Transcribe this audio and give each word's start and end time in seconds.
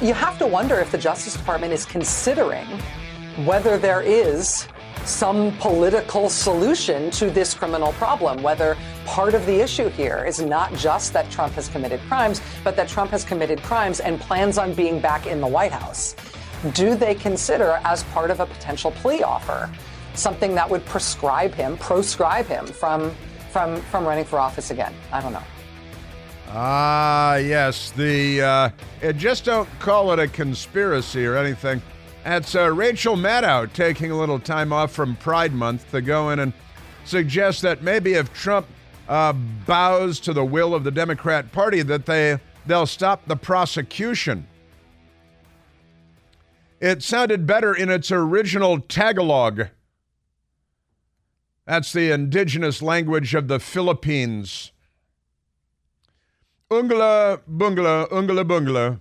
you 0.00 0.14
have 0.14 0.38
to 0.38 0.46
wonder 0.46 0.78
if 0.78 0.92
the 0.92 0.98
Justice 0.98 1.34
Department 1.34 1.72
is 1.72 1.84
considering 1.84 2.66
whether 3.44 3.78
there 3.78 4.00
is 4.00 4.68
some 5.04 5.56
political 5.58 6.28
solution 6.28 7.10
to 7.10 7.30
this 7.30 7.52
criminal 7.52 7.92
problem, 7.94 8.40
whether 8.42 8.76
part 9.06 9.34
of 9.34 9.44
the 9.46 9.60
issue 9.60 9.88
here 9.88 10.24
is 10.24 10.40
not 10.40 10.72
just 10.74 11.12
that 11.12 11.28
Trump 11.30 11.54
has 11.54 11.68
committed 11.68 12.00
crimes, 12.02 12.40
but 12.62 12.76
that 12.76 12.88
Trump 12.88 13.10
has 13.10 13.24
committed 13.24 13.60
crimes 13.62 13.98
and 13.98 14.20
plans 14.20 14.56
on 14.56 14.72
being 14.72 15.00
back 15.00 15.26
in 15.26 15.40
the 15.40 15.46
White 15.46 15.72
House. 15.72 16.14
Do 16.74 16.94
they 16.94 17.14
consider 17.14 17.80
as 17.84 18.04
part 18.04 18.30
of 18.30 18.38
a 18.38 18.46
potential 18.46 18.92
plea 18.92 19.22
offer 19.22 19.70
something 20.14 20.54
that 20.54 20.68
would 20.68 20.84
prescribe 20.84 21.54
him, 21.54 21.76
proscribe 21.78 22.46
him 22.46 22.66
from 22.66 23.12
from 23.50 23.80
from 23.82 24.04
running 24.04 24.24
for 24.24 24.38
office 24.38 24.70
again? 24.70 24.94
I 25.12 25.20
don't 25.20 25.32
know. 25.32 25.42
Ah, 26.50 27.36
yes. 27.36 27.90
The 27.90 28.42
uh, 28.42 29.12
just 29.12 29.44
don't 29.44 29.68
call 29.80 30.12
it 30.12 30.18
a 30.18 30.28
conspiracy 30.28 31.26
or 31.26 31.36
anything. 31.36 31.82
That's 32.24 32.54
uh, 32.54 32.70
Rachel 32.70 33.16
Maddow 33.16 33.72
taking 33.72 34.10
a 34.10 34.18
little 34.18 34.38
time 34.38 34.72
off 34.72 34.92
from 34.92 35.16
Pride 35.16 35.52
Month 35.52 35.90
to 35.90 36.00
go 36.00 36.30
in 36.30 36.38
and 36.38 36.52
suggest 37.04 37.62
that 37.62 37.82
maybe 37.82 38.14
if 38.14 38.32
Trump 38.32 38.66
uh, 39.08 39.32
bows 39.32 40.20
to 40.20 40.32
the 40.32 40.44
will 40.44 40.74
of 40.74 40.84
the 40.84 40.90
Democrat 40.90 41.52
Party, 41.52 41.82
that 41.82 42.06
they 42.06 42.38
they'll 42.66 42.86
stop 42.86 43.26
the 43.26 43.36
prosecution. 43.36 44.46
It 46.80 47.02
sounded 47.02 47.46
better 47.46 47.74
in 47.74 47.90
its 47.90 48.12
original 48.12 48.80
Tagalog. 48.80 49.68
That's 51.66 51.92
the 51.92 52.10
indigenous 52.10 52.80
language 52.80 53.34
of 53.34 53.48
the 53.48 53.58
Philippines. 53.58 54.72
Ungala 56.70 57.40
bungala, 57.50 58.10
ungala 58.10 58.44
bungala. 58.44 59.00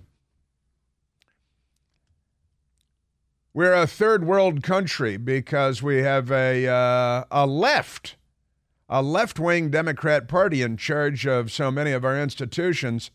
We're 3.54 3.74
a 3.74 3.88
third 3.88 4.24
world 4.24 4.64
country 4.64 5.18
because 5.18 5.84
we 5.84 5.98
have 5.98 6.32
a, 6.32 6.66
uh, 6.66 7.26
a 7.30 7.46
left, 7.46 8.16
a 8.88 9.02
left 9.02 9.38
wing 9.38 9.70
Democrat 9.70 10.30
Party 10.30 10.62
in 10.62 10.78
charge 10.78 11.28
of 11.28 11.52
so 11.52 11.70
many 11.70 11.92
of 11.92 12.06
our 12.06 12.18
institutions. 12.18 13.12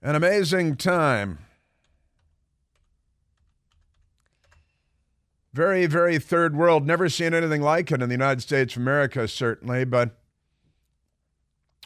An 0.00 0.14
amazing 0.14 0.76
time. 0.76 1.40
Very, 5.52 5.84
very 5.84 6.18
third 6.18 6.56
world. 6.56 6.86
Never 6.86 7.10
seen 7.10 7.34
anything 7.34 7.60
like 7.60 7.90
it 7.92 8.00
in 8.00 8.08
the 8.08 8.14
United 8.14 8.40
States 8.40 8.76
of 8.76 8.82
America, 8.82 9.28
certainly, 9.28 9.84
but 9.84 10.19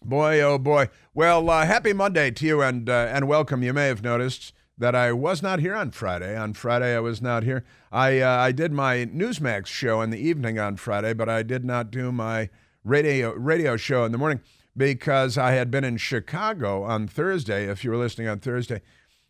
boy, 0.05 0.41
oh 0.41 0.59
boy. 0.59 0.89
Well, 1.15 1.49
uh, 1.49 1.67
happy 1.67 1.93
Monday 1.93 2.31
to 2.31 2.47
you 2.47 2.63
and, 2.63 2.89
uh, 2.89 3.09
and 3.11 3.27
welcome. 3.27 3.63
You 3.63 3.73
may 3.73 3.89
have 3.89 4.03
noticed 4.03 4.53
that 4.77 4.95
I 4.95 5.13
was 5.13 5.43
not 5.43 5.61
here 5.61 5.75
on 5.75 5.91
Friday. 5.91 6.37
On 6.37 6.53
Friday, 6.53 6.97
I 6.97 7.01
was 7.01 7.23
not 7.23 7.45
here. 7.45 7.65
I 7.93 8.21
uh, 8.21 8.29
I 8.29 8.53
did 8.53 8.73
my 8.73 9.07
Newsmax 9.07 9.67
show 9.67 10.03
in 10.03 10.11
the 10.11 10.19
evening 10.19 10.59
on 10.59 10.77
Friday, 10.77 11.13
but 11.13 11.29
I 11.29 11.43
did 11.43 11.65
not 11.65 11.91
do 11.91 12.11
my 12.11 12.51
radio 12.83 13.33
radio 13.33 13.77
show 13.77 14.05
in 14.05 14.13
the 14.13 14.19
morning 14.19 14.41
because 14.77 15.39
I 15.39 15.53
had 15.53 15.71
been 15.71 15.85
in 15.85 15.97
Chicago 15.97 16.83
on 16.83 17.07
Thursday. 17.07 17.67
If 17.67 17.85
you 17.85 17.91
were 17.91 17.97
listening 17.97 18.29
on 18.29 18.41
Thursday, 18.41 18.83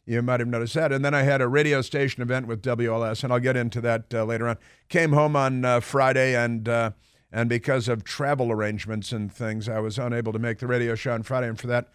you 0.07 0.23
might 0.23 0.41
have 0.41 0.49
noticed 0.49 0.75
that. 0.75 0.93
And 0.93 1.05
then 1.05 1.15
I 1.15 1.23
had 1.23 1.43
a 1.43 1.49
radio 1.49 1.83
station 1.83 2.23
event 2.23 2.47
with 2.47 2.63
WLS, 2.63 3.23
and 3.23 3.33
I'll 3.33 3.41
get 3.41 3.57
into 3.57 3.81
that 3.83 4.13
uh, 4.15 4.25
later 4.25 4.49
on. 4.49 4.57
Came 4.89 5.13
home 5.13 5.37
on 5.37 5.65
uh, 5.65 5.81
Friday, 5.81 6.35
and 6.35 6.69
uh, 6.69 6.91
and 7.35 7.49
because 7.49 7.89
of 7.89 8.05
travel 8.05 8.51
arrangements 8.53 9.13
and 9.13 9.31
things, 9.31 9.69
I 9.69 9.81
was 9.81 9.99
unable 9.99 10.33
to 10.33 10.39
make 10.39 10.61
the 10.61 10.67
radio 10.67 10.95
show 10.95 11.13
on 11.13 11.25
Friday, 11.25 11.49
and 11.49 11.59
for 11.59 11.67
that, 11.67 11.89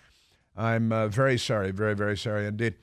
I'm 0.56 0.92
uh, 0.92 1.08
very 1.08 1.40
sorry, 1.40 1.72
very 1.72 1.96
very 1.96 2.18
sorry 2.18 2.46
indeed. 2.46 2.76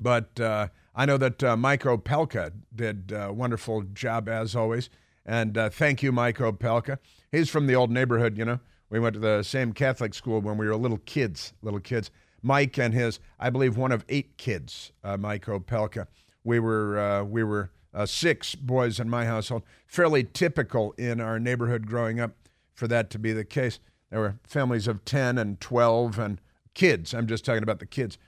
But 0.00 0.40
uh, 0.40 0.68
I 0.94 1.04
know 1.04 1.18
that 1.18 1.44
uh, 1.44 1.56
Mike 1.56 1.82
Opelka 1.82 2.52
did 2.74 3.12
a 3.12 3.32
wonderful 3.32 3.82
job 3.82 4.28
as 4.28 4.56
always. 4.56 4.88
And 5.26 5.58
uh, 5.58 5.68
thank 5.68 6.02
you, 6.02 6.12
Mike 6.12 6.38
Opelka. 6.38 6.98
He's 7.30 7.50
from 7.50 7.66
the 7.66 7.74
old 7.74 7.90
neighborhood, 7.90 8.38
you 8.38 8.44
know. 8.44 8.60
We 8.88 9.00
went 9.00 9.14
to 9.14 9.20
the 9.20 9.42
same 9.42 9.72
Catholic 9.72 10.14
school 10.14 10.40
when 10.40 10.56
we 10.56 10.66
were 10.66 10.76
little 10.76 11.00
kids, 11.04 11.52
little 11.60 11.80
kids. 11.80 12.10
Mike 12.42 12.78
and 12.78 12.94
his, 12.94 13.18
I 13.40 13.50
believe, 13.50 13.76
one 13.76 13.90
of 13.90 14.04
eight 14.08 14.38
kids, 14.38 14.92
uh, 15.02 15.16
Mike 15.16 15.46
Opelka. 15.46 16.06
We 16.44 16.60
were, 16.60 16.98
uh, 16.98 17.24
we 17.24 17.42
were 17.42 17.70
uh, 17.96 18.06
six 18.06 18.54
boys 18.54 19.00
in 19.00 19.08
my 19.08 19.24
household. 19.24 19.62
Fairly 19.86 20.22
typical 20.22 20.92
in 20.92 21.20
our 21.20 21.40
neighborhood 21.40 21.86
growing 21.86 22.20
up 22.20 22.32
for 22.74 22.86
that 22.86 23.08
to 23.10 23.18
be 23.18 23.32
the 23.32 23.44
case. 23.44 23.80
There 24.10 24.20
were 24.20 24.38
families 24.44 24.86
of 24.86 25.04
10 25.04 25.38
and 25.38 25.58
12 25.60 26.18
and 26.18 26.40
kids. 26.74 27.14
I'm 27.14 27.26
just 27.26 27.44
talking 27.44 27.62
about 27.62 27.80
the 27.80 27.86
kids. 27.86 28.18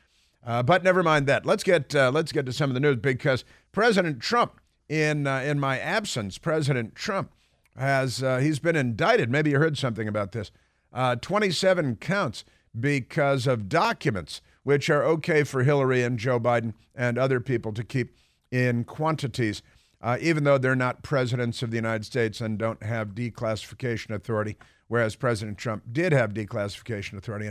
Uh, 0.44 0.62
but 0.62 0.82
never 0.82 1.02
mind 1.02 1.26
that. 1.26 1.44
Let's 1.44 1.62
get 1.62 1.94
uh, 1.94 2.10
let's 2.12 2.32
get 2.32 2.46
to 2.46 2.52
some 2.52 2.70
of 2.70 2.74
the 2.74 2.80
news 2.80 2.96
because 2.96 3.44
President 3.70 4.20
Trump, 4.20 4.60
in 4.88 5.26
uh, 5.26 5.40
in 5.40 5.60
my 5.60 5.78
absence, 5.78 6.38
President 6.38 6.94
Trump 6.94 7.32
has 7.76 8.22
uh, 8.22 8.38
he's 8.38 8.58
been 8.58 8.76
indicted. 8.76 9.30
Maybe 9.30 9.50
you 9.50 9.58
heard 9.58 9.76
something 9.76 10.08
about 10.08 10.32
this. 10.32 10.50
Uh, 10.92 11.16
27 11.16 11.96
counts 11.96 12.44
because 12.78 13.46
of 13.46 13.68
documents 13.68 14.40
which 14.62 14.88
are 14.88 15.04
okay 15.04 15.44
for 15.44 15.64
Hillary 15.64 16.02
and 16.02 16.18
Joe 16.18 16.40
Biden 16.40 16.72
and 16.94 17.18
other 17.18 17.40
people 17.40 17.72
to 17.72 17.84
keep 17.84 18.14
in 18.50 18.84
quantities, 18.84 19.62
uh, 20.00 20.16
even 20.20 20.44
though 20.44 20.58
they're 20.58 20.76
not 20.76 21.02
presidents 21.02 21.62
of 21.62 21.70
the 21.70 21.76
United 21.76 22.04
States 22.04 22.40
and 22.40 22.58
don't 22.58 22.82
have 22.82 23.08
declassification 23.08 24.10
authority, 24.10 24.56
whereas 24.86 25.16
President 25.16 25.58
Trump 25.58 25.82
did 25.92 26.12
have 26.12 26.32
declassification 26.32 27.16
authority 27.16 27.50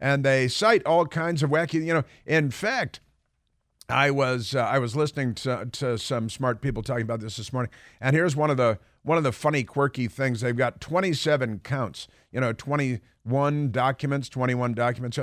and 0.00 0.22
they 0.22 0.48
cite 0.48 0.84
all 0.84 1.06
kinds 1.06 1.42
of 1.42 1.48
wacky. 1.48 1.84
You 1.84 1.94
know, 1.94 2.04
in 2.26 2.50
fact, 2.50 3.00
I 3.88 4.10
was 4.10 4.54
uh, 4.54 4.60
I 4.60 4.78
was 4.78 4.94
listening 4.94 5.34
to, 5.36 5.66
to 5.72 5.98
some 5.98 6.28
smart 6.28 6.60
people 6.60 6.82
talking 6.82 7.02
about 7.02 7.20
this 7.20 7.36
this 7.36 7.52
morning, 7.52 7.72
and 8.00 8.14
here's 8.14 8.36
one 8.36 8.50
of 8.50 8.58
the 8.58 8.78
one 9.02 9.18
of 9.18 9.24
the 9.24 9.32
funny, 9.32 9.64
quirky 9.64 10.08
things. 10.08 10.40
They've 10.40 10.56
got 10.56 10.80
27 10.80 11.60
counts. 11.60 12.06
You 12.32 12.40
know, 12.40 12.52
21 12.52 13.70
documents, 13.70 14.28
21 14.28 14.74
documents, 14.74 15.18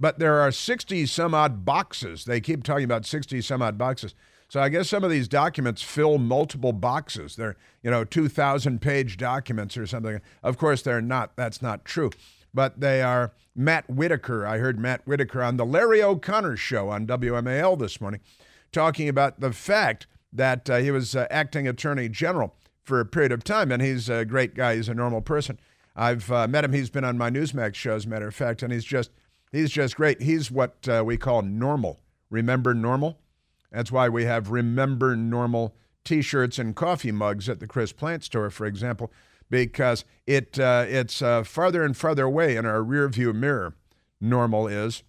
but 0.00 0.18
there 0.18 0.40
are 0.40 0.50
60 0.50 1.06
some 1.06 1.34
odd 1.34 1.64
boxes. 1.64 2.24
They 2.24 2.40
keep 2.40 2.64
talking 2.64 2.84
about 2.84 3.04
60 3.04 3.40
some 3.40 3.62
odd 3.62 3.76
boxes. 3.78 4.14
So 4.54 4.60
I 4.60 4.68
guess 4.68 4.88
some 4.88 5.02
of 5.02 5.10
these 5.10 5.26
documents 5.26 5.82
fill 5.82 6.16
multiple 6.16 6.72
boxes. 6.72 7.34
They're, 7.34 7.56
you 7.82 7.90
know, 7.90 8.04
2,000 8.04 8.80
page 8.80 9.16
documents 9.16 9.76
or 9.76 9.84
something. 9.84 10.20
Of 10.44 10.58
course, 10.58 10.80
they're 10.80 11.02
not. 11.02 11.34
That's 11.34 11.60
not 11.60 11.84
true 11.84 12.10
but 12.54 12.80
they 12.80 13.02
are 13.02 13.32
Matt 13.54 13.90
Whitaker. 13.90 14.46
I 14.46 14.58
heard 14.58 14.78
Matt 14.78 15.06
Whitaker 15.06 15.42
on 15.42 15.56
the 15.56 15.66
Larry 15.66 16.02
O'Connor 16.02 16.56
show 16.56 16.88
on 16.88 17.06
WMAL 17.06 17.78
this 17.78 18.00
morning 18.00 18.20
talking 18.72 19.08
about 19.08 19.40
the 19.40 19.52
fact 19.52 20.06
that 20.32 20.70
uh, 20.70 20.76
he 20.76 20.90
was 20.90 21.14
uh, 21.16 21.26
acting 21.30 21.66
attorney 21.68 22.08
general 22.08 22.54
for 22.82 23.00
a 23.00 23.04
period 23.04 23.32
of 23.32 23.44
time, 23.44 23.72
and 23.72 23.82
he's 23.82 24.08
a 24.08 24.24
great 24.24 24.54
guy. 24.54 24.76
He's 24.76 24.88
a 24.88 24.94
normal 24.94 25.20
person. 25.20 25.58
I've 25.96 26.30
uh, 26.30 26.46
met 26.48 26.64
him. 26.64 26.72
He's 26.72 26.90
been 26.90 27.04
on 27.04 27.18
my 27.18 27.30
Newsmax 27.30 27.74
show, 27.74 27.94
as 27.94 28.04
a 28.04 28.08
matter 28.08 28.28
of 28.28 28.34
fact, 28.34 28.62
and 28.62 28.72
he's 28.72 28.84
just 28.84 29.10
he's 29.52 29.70
just 29.70 29.96
great. 29.96 30.22
He's 30.22 30.50
what 30.50 30.88
uh, 30.88 31.02
we 31.04 31.16
call 31.16 31.42
normal. 31.42 32.00
Remember 32.30 32.74
normal? 32.74 33.18
That's 33.74 33.92
why 33.92 34.08
we 34.08 34.24
have 34.24 34.50
remember 34.50 35.16
normal 35.16 35.74
T-shirts 36.04 36.58
and 36.58 36.76
coffee 36.76 37.12
mugs 37.12 37.48
at 37.48 37.60
the 37.60 37.66
Chris 37.66 37.92
Plante 37.92 38.24
store, 38.24 38.50
for 38.50 38.66
example 38.66 39.10
because 39.50 40.04
it 40.26 40.58
uh, 40.58 40.84
it's 40.88 41.22
uh, 41.22 41.44
farther 41.44 41.84
and 41.84 41.96
farther 41.96 42.24
away 42.24 42.56
in 42.56 42.66
our 42.66 42.80
rearview 42.80 43.34
mirror. 43.34 43.74
Normal 44.20 44.66
is 44.66 45.02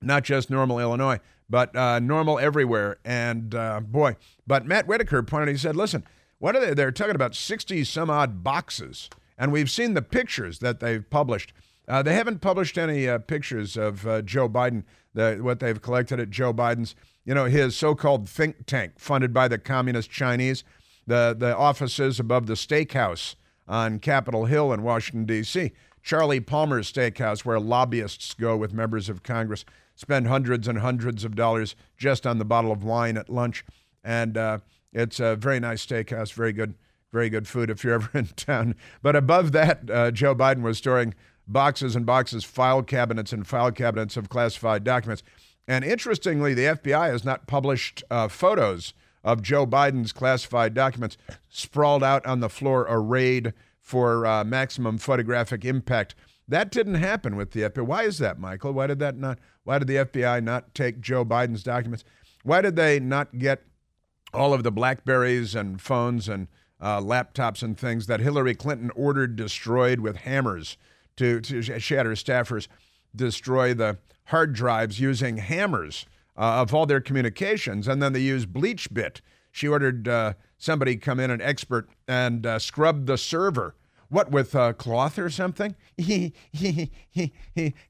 not 0.00 0.22
just 0.22 0.50
normal 0.50 0.78
Illinois, 0.78 1.18
but 1.48 1.74
uh, 1.74 1.98
normal 1.98 2.38
everywhere. 2.38 2.98
And 3.04 3.54
uh, 3.54 3.80
boy, 3.80 4.16
but 4.46 4.66
Matt 4.66 4.86
Whitaker 4.86 5.22
pointed. 5.22 5.52
He 5.52 5.58
said, 5.58 5.76
"Listen, 5.76 6.04
what 6.38 6.54
are 6.56 6.64
they? 6.64 6.74
They're 6.74 6.92
talking 6.92 7.14
about 7.14 7.34
sixty 7.34 7.84
some 7.84 8.10
odd 8.10 8.44
boxes, 8.44 9.08
and 9.38 9.50
we've 9.50 9.70
seen 9.70 9.94
the 9.94 10.02
pictures 10.02 10.58
that 10.60 10.80
they've 10.80 11.08
published." 11.08 11.52
Uh, 11.86 12.02
they 12.02 12.14
haven't 12.14 12.40
published 12.40 12.78
any 12.78 13.08
uh, 13.08 13.18
pictures 13.18 13.76
of 13.76 14.02
Joe 14.24 14.48
Biden, 14.48 14.84
the, 15.12 15.38
what 15.40 15.60
they've 15.60 15.80
collected 15.80 16.18
at 16.18 16.30
Joe 16.30 16.52
Biden's, 16.52 16.94
you 17.24 17.34
know, 17.34 17.44
his 17.44 17.76
so-called 17.76 18.28
think 18.28 18.66
tank 18.66 18.94
funded 18.98 19.32
by 19.32 19.48
the 19.48 19.58
communist 19.58 20.10
Chinese, 20.10 20.64
the 21.06 21.34
the 21.38 21.56
offices 21.56 22.18
above 22.18 22.46
the 22.46 22.54
steakhouse 22.54 23.34
on 23.66 23.98
Capitol 23.98 24.46
Hill 24.46 24.72
in 24.72 24.82
Washington, 24.82 25.26
D.C. 25.26 25.72
Charlie 26.02 26.40
Palmer's 26.40 26.92
Steakhouse, 26.92 27.44
where 27.44 27.58
lobbyists 27.58 28.34
go 28.34 28.56
with 28.56 28.74
members 28.74 29.08
of 29.08 29.22
Congress, 29.22 29.64
spend 29.94 30.26
hundreds 30.26 30.68
and 30.68 30.78
hundreds 30.78 31.24
of 31.24 31.34
dollars 31.34 31.74
just 31.96 32.26
on 32.26 32.38
the 32.38 32.44
bottle 32.44 32.70
of 32.70 32.84
wine 32.84 33.16
at 33.16 33.30
lunch. 33.30 33.64
And 34.04 34.36
uh, 34.36 34.58
it's 34.92 35.18
a 35.18 35.34
very 35.34 35.60
nice 35.60 35.84
steakhouse, 35.84 36.32
very 36.32 36.52
good, 36.52 36.74
very 37.10 37.30
good 37.30 37.48
food 37.48 37.70
if 37.70 37.82
you're 37.82 37.94
ever 37.94 38.10
in 38.18 38.26
town. 38.26 38.74
But 39.02 39.16
above 39.16 39.52
that, 39.52 39.90
uh, 39.90 40.10
Joe 40.10 40.34
Biden 40.34 40.60
was 40.60 40.76
storing 40.76 41.14
boxes 41.46 41.96
and 41.96 42.06
boxes, 42.06 42.44
file 42.44 42.82
cabinets 42.82 43.32
and 43.32 43.46
file 43.46 43.72
cabinets 43.72 44.16
of 44.16 44.28
classified 44.28 44.84
documents. 44.84 45.22
And 45.66 45.84
interestingly, 45.84 46.54
the 46.54 46.64
FBI 46.64 47.10
has 47.10 47.24
not 47.24 47.46
published 47.46 48.02
uh, 48.10 48.28
photos 48.28 48.92
of 49.22 49.42
Joe 49.42 49.66
Biden's 49.66 50.12
classified 50.12 50.74
documents 50.74 51.16
sprawled 51.48 52.04
out 52.04 52.24
on 52.26 52.40
the 52.40 52.50
floor, 52.50 52.86
arrayed 52.88 53.54
for 53.80 54.26
uh, 54.26 54.44
maximum 54.44 54.98
photographic 54.98 55.64
impact 55.64 56.14
That 56.46 56.70
didn't 56.70 56.94
happen 56.94 57.36
with 57.36 57.52
the 57.52 57.62
FBI. 57.62 57.86
Why 57.86 58.02
is 58.04 58.18
that, 58.18 58.38
Michael? 58.38 58.72
Why 58.72 58.86
did 58.86 58.98
that 58.98 59.16
not? 59.16 59.38
Why 59.64 59.78
did 59.78 59.88
the 59.88 59.96
FBI 59.96 60.42
not 60.42 60.74
take 60.74 61.00
Joe 61.00 61.24
Biden's 61.24 61.62
documents? 61.62 62.04
Why 62.42 62.60
did 62.60 62.76
they 62.76 63.00
not 63.00 63.38
get 63.38 63.62
all 64.34 64.52
of 64.52 64.62
the 64.62 64.72
Blackberries 64.72 65.54
and 65.54 65.80
phones 65.80 66.28
and 66.28 66.48
uh, 66.80 67.00
laptops 67.00 67.62
and 67.62 67.78
things 67.78 68.06
that 68.06 68.20
Hillary 68.20 68.54
Clinton 68.54 68.90
ordered 68.94 69.36
destroyed 69.36 70.00
with 70.00 70.16
hammers 70.16 70.76
to, 71.16 71.40
to 71.40 71.62
shatter 71.80 72.12
staffers, 72.12 72.68
destroy 73.14 73.74
the 73.74 73.98
hard 74.26 74.52
drives 74.52 75.00
using 75.00 75.36
hammers 75.38 76.06
uh, 76.36 76.62
of 76.62 76.74
all 76.74 76.86
their 76.86 77.00
communications, 77.00 77.86
and 77.86 78.02
then 78.02 78.12
they 78.12 78.20
use 78.20 78.46
BleachBit. 78.46 79.20
She 79.52 79.68
ordered 79.68 80.08
uh, 80.08 80.34
somebody 80.58 80.96
come 80.96 81.20
in, 81.20 81.30
an 81.30 81.40
expert, 81.40 81.88
and 82.08 82.44
uh, 82.44 82.58
scrub 82.58 83.06
the 83.06 83.16
server 83.16 83.74
what, 84.14 84.30
with 84.30 84.54
uh, 84.54 84.72
cloth 84.74 85.18
or 85.18 85.28
something? 85.28 85.74
hey, 85.96 86.32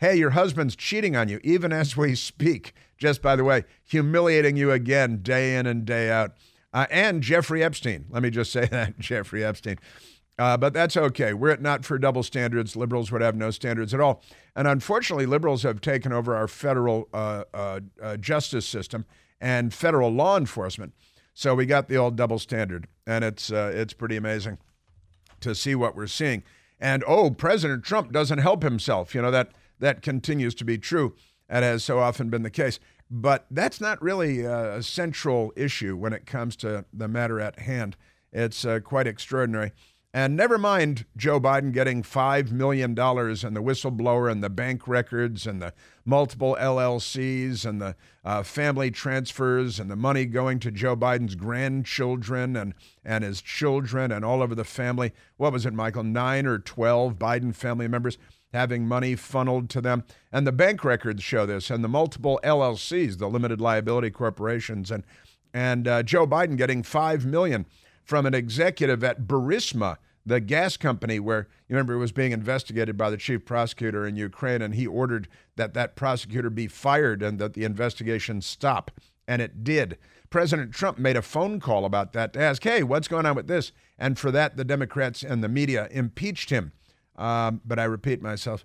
your 0.00 0.30
husband's 0.30 0.74
cheating 0.74 1.16
on 1.16 1.28
you, 1.28 1.38
even 1.44 1.72
as 1.72 1.96
we 1.96 2.14
speak. 2.14 2.72
Just 2.96 3.20
by 3.20 3.36
the 3.36 3.44
way, 3.44 3.64
humiliating 3.82 4.56
you 4.56 4.70
again 4.70 5.18
day 5.18 5.56
in 5.56 5.66
and 5.66 5.84
day 5.84 6.10
out. 6.10 6.32
Uh, 6.72 6.86
and 6.90 7.22
Jeffrey 7.22 7.62
Epstein. 7.62 8.06
Let 8.08 8.22
me 8.22 8.30
just 8.30 8.52
say 8.52 8.66
that 8.70 8.98
Jeffrey 8.98 9.44
Epstein. 9.44 9.78
Uh, 10.38 10.56
but 10.56 10.72
that's 10.72 10.96
okay. 10.96 11.32
We're 11.32 11.56
not 11.56 11.84
for 11.84 11.98
double 11.98 12.22
standards. 12.22 12.74
Liberals 12.74 13.12
would 13.12 13.22
have 13.22 13.36
no 13.36 13.50
standards 13.50 13.94
at 13.94 14.00
all. 14.00 14.22
And 14.56 14.66
unfortunately, 14.66 15.26
liberals 15.26 15.62
have 15.62 15.80
taken 15.80 16.12
over 16.12 16.34
our 16.34 16.48
federal 16.48 17.08
uh, 17.12 17.44
uh, 17.54 17.80
uh 18.02 18.16
justice 18.16 18.66
system 18.66 19.04
and 19.40 19.72
federal 19.72 20.10
law 20.10 20.36
enforcement. 20.36 20.92
So 21.34 21.54
we 21.54 21.66
got 21.66 21.88
the 21.88 21.96
old 21.96 22.16
double 22.16 22.38
standard, 22.38 22.88
and 23.06 23.24
it's 23.24 23.52
uh, 23.52 23.72
it's 23.74 23.92
pretty 23.92 24.16
amazing 24.16 24.58
to 25.40 25.54
see 25.54 25.74
what 25.74 25.96
we're 25.96 26.06
seeing. 26.06 26.42
And 26.80 27.04
oh, 27.06 27.30
President 27.30 27.84
Trump 27.84 28.12
doesn't 28.12 28.38
help 28.38 28.62
himself. 28.62 29.14
You 29.14 29.22
know 29.22 29.30
that 29.30 29.50
that 29.78 30.02
continues 30.02 30.54
to 30.56 30.64
be 30.64 30.78
true, 30.78 31.14
and 31.48 31.64
has 31.64 31.84
so 31.84 31.98
often 31.98 32.30
been 32.30 32.42
the 32.42 32.50
case. 32.50 32.78
But 33.10 33.46
that's 33.50 33.80
not 33.80 34.00
really 34.00 34.40
a 34.40 34.82
central 34.82 35.52
issue 35.56 35.96
when 35.96 36.12
it 36.12 36.24
comes 36.24 36.56
to 36.56 36.84
the 36.92 37.06
matter 37.06 37.38
at 37.38 37.60
hand. 37.60 37.96
It's 38.32 38.64
uh, 38.64 38.80
quite 38.80 39.06
extraordinary. 39.06 39.72
And 40.16 40.36
never 40.36 40.58
mind 40.58 41.06
Joe 41.16 41.40
Biden 41.40 41.72
getting 41.72 42.04
$5 42.04 42.52
million 42.52 42.90
and 42.90 42.96
the 42.96 43.60
whistleblower 43.60 44.30
and 44.30 44.44
the 44.44 44.48
bank 44.48 44.86
records 44.86 45.44
and 45.44 45.60
the 45.60 45.74
multiple 46.04 46.56
LLCs 46.60 47.66
and 47.66 47.82
the 47.82 47.96
uh, 48.24 48.44
family 48.44 48.92
transfers 48.92 49.80
and 49.80 49.90
the 49.90 49.96
money 49.96 50.24
going 50.24 50.60
to 50.60 50.70
Joe 50.70 50.94
Biden's 50.94 51.34
grandchildren 51.34 52.54
and, 52.54 52.74
and 53.04 53.24
his 53.24 53.42
children 53.42 54.12
and 54.12 54.24
all 54.24 54.40
over 54.40 54.54
the 54.54 54.62
family. 54.62 55.10
What 55.36 55.52
was 55.52 55.66
it, 55.66 55.74
Michael? 55.74 56.04
Nine 56.04 56.46
or 56.46 56.60
12 56.60 57.18
Biden 57.18 57.52
family 57.52 57.88
members 57.88 58.16
having 58.52 58.86
money 58.86 59.16
funneled 59.16 59.68
to 59.70 59.80
them. 59.80 60.04
And 60.30 60.46
the 60.46 60.52
bank 60.52 60.84
records 60.84 61.24
show 61.24 61.44
this 61.44 61.70
and 61.70 61.82
the 61.82 61.88
multiple 61.88 62.38
LLCs, 62.44 63.18
the 63.18 63.26
limited 63.28 63.60
liability 63.60 64.10
corporations. 64.10 64.92
And, 64.92 65.02
and 65.52 65.88
uh, 65.88 66.04
Joe 66.04 66.24
Biden 66.24 66.56
getting 66.56 66.84
$5 66.84 67.24
million 67.24 67.66
from 68.04 68.26
an 68.26 68.34
executive 68.34 69.02
at 69.02 69.22
Burisma 69.22 69.98
the 70.26 70.40
gas 70.40 70.76
company 70.76 71.20
where 71.20 71.48
you 71.68 71.74
remember 71.74 71.94
it 71.94 71.98
was 71.98 72.12
being 72.12 72.32
investigated 72.32 72.96
by 72.96 73.10
the 73.10 73.16
chief 73.16 73.44
prosecutor 73.44 74.06
in 74.06 74.16
Ukraine, 74.16 74.62
and 74.62 74.74
he 74.74 74.86
ordered 74.86 75.28
that 75.56 75.74
that 75.74 75.96
prosecutor 75.96 76.50
be 76.50 76.66
fired 76.66 77.22
and 77.22 77.38
that 77.38 77.54
the 77.54 77.64
investigation 77.64 78.40
stop, 78.40 78.90
and 79.28 79.42
it 79.42 79.62
did. 79.62 79.98
President 80.30 80.72
Trump 80.72 80.98
made 80.98 81.16
a 81.16 81.22
phone 81.22 81.60
call 81.60 81.84
about 81.84 82.12
that 82.12 82.32
to 82.32 82.40
ask, 82.40 82.62
"Hey, 82.64 82.82
what's 82.82 83.08
going 83.08 83.26
on 83.26 83.36
with 83.36 83.46
this?" 83.46 83.72
And 83.98 84.18
for 84.18 84.30
that, 84.30 84.56
the 84.56 84.64
Democrats 84.64 85.22
and 85.22 85.44
the 85.44 85.48
media 85.48 85.88
impeached 85.90 86.50
him. 86.50 86.72
Um, 87.16 87.60
but 87.64 87.78
I 87.78 87.84
repeat 87.84 88.20
myself, 88.22 88.64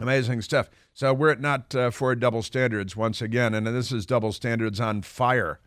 amazing 0.00 0.40
stuff. 0.42 0.70
So 0.94 1.12
we're 1.12 1.30
at 1.30 1.40
not 1.40 1.74
uh, 1.74 1.90
for 1.90 2.14
double 2.14 2.42
standards 2.42 2.96
once 2.96 3.20
again, 3.20 3.52
and 3.52 3.66
this 3.66 3.92
is 3.92 4.06
double 4.06 4.32
standards 4.32 4.80
on 4.80 5.02
fire, 5.02 5.60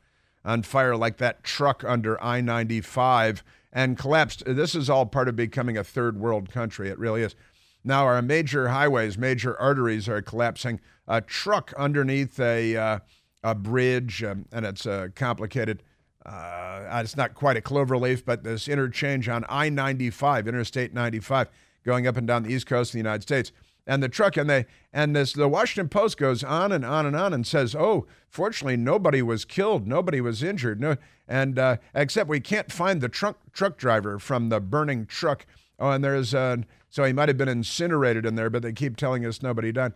on 0.43 0.63
fire 0.63 0.95
like 0.95 1.17
that 1.17 1.43
truck 1.43 1.83
under 1.83 2.21
I 2.23 2.41
ninety 2.41 2.81
five 2.81 3.43
and 3.73 3.97
collapsed. 3.97 4.43
This 4.45 4.75
is 4.75 4.89
all 4.89 5.05
part 5.05 5.27
of 5.27 5.35
becoming 5.35 5.77
a 5.77 5.83
third 5.83 6.19
world 6.19 6.51
country. 6.51 6.89
It 6.89 6.99
really 6.99 7.23
is. 7.23 7.35
Now, 7.83 8.05
our 8.05 8.21
major 8.21 8.69
highways, 8.69 9.17
major 9.17 9.59
arteries 9.59 10.07
are 10.07 10.21
collapsing. 10.21 10.79
A 11.07 11.21
truck 11.21 11.73
underneath 11.77 12.39
a, 12.39 12.75
uh, 12.75 12.99
a 13.43 13.55
bridge, 13.55 14.23
um, 14.23 14.45
and 14.51 14.65
it's 14.65 14.85
uh, 14.85 15.07
complicated. 15.15 15.81
Uh, 16.25 17.01
it's 17.03 17.17
not 17.17 17.33
quite 17.33 17.57
a 17.57 17.61
clover 17.61 17.97
leaf, 17.97 18.23
but 18.23 18.43
this 18.43 18.67
interchange 18.67 19.27
on 19.27 19.43
I 19.49 19.69
95, 19.69 20.47
Interstate 20.47 20.93
95, 20.93 21.49
going 21.83 22.05
up 22.05 22.17
and 22.17 22.27
down 22.27 22.43
the 22.43 22.53
east 22.53 22.67
coast 22.67 22.89
of 22.89 22.93
the 22.93 22.99
United 22.99 23.23
States 23.23 23.51
and 23.91 24.01
the 24.01 24.07
truck 24.07 24.37
and 24.37 24.49
they 24.49 24.65
and 24.93 25.13
this 25.13 25.33
the 25.33 25.49
Washington 25.49 25.89
Post 25.89 26.17
goes 26.17 26.45
on 26.45 26.71
and 26.71 26.85
on 26.85 27.05
and 27.05 27.13
on 27.13 27.33
and 27.33 27.45
says, 27.45 27.75
"Oh, 27.75 28.07
fortunately 28.29 28.77
nobody 28.77 29.21
was 29.21 29.43
killed, 29.43 29.85
nobody 29.85 30.21
was 30.21 30.41
injured." 30.41 30.79
No, 30.79 30.95
and 31.27 31.59
uh, 31.59 31.75
except 31.93 32.29
we 32.29 32.39
can't 32.39 32.71
find 32.71 33.01
the 33.01 33.09
truck 33.09 33.51
truck 33.51 33.77
driver 33.77 34.17
from 34.17 34.47
the 34.47 34.61
burning 34.61 35.07
truck. 35.07 35.45
Oh, 35.77 35.89
and 35.89 36.01
there's 36.01 36.33
uh, 36.33 36.57
so 36.89 37.03
he 37.03 37.11
might 37.11 37.27
have 37.27 37.37
been 37.37 37.49
incinerated 37.49 38.25
in 38.25 38.35
there, 38.35 38.49
but 38.49 38.61
they 38.61 38.71
keep 38.71 38.95
telling 38.95 39.25
us 39.25 39.41
nobody 39.41 39.73
died. 39.73 39.91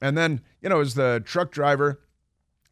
And 0.00 0.16
then 0.16 0.42
you 0.62 0.68
know, 0.68 0.78
is 0.78 0.94
the 0.94 1.20
truck 1.24 1.50
driver 1.50 2.00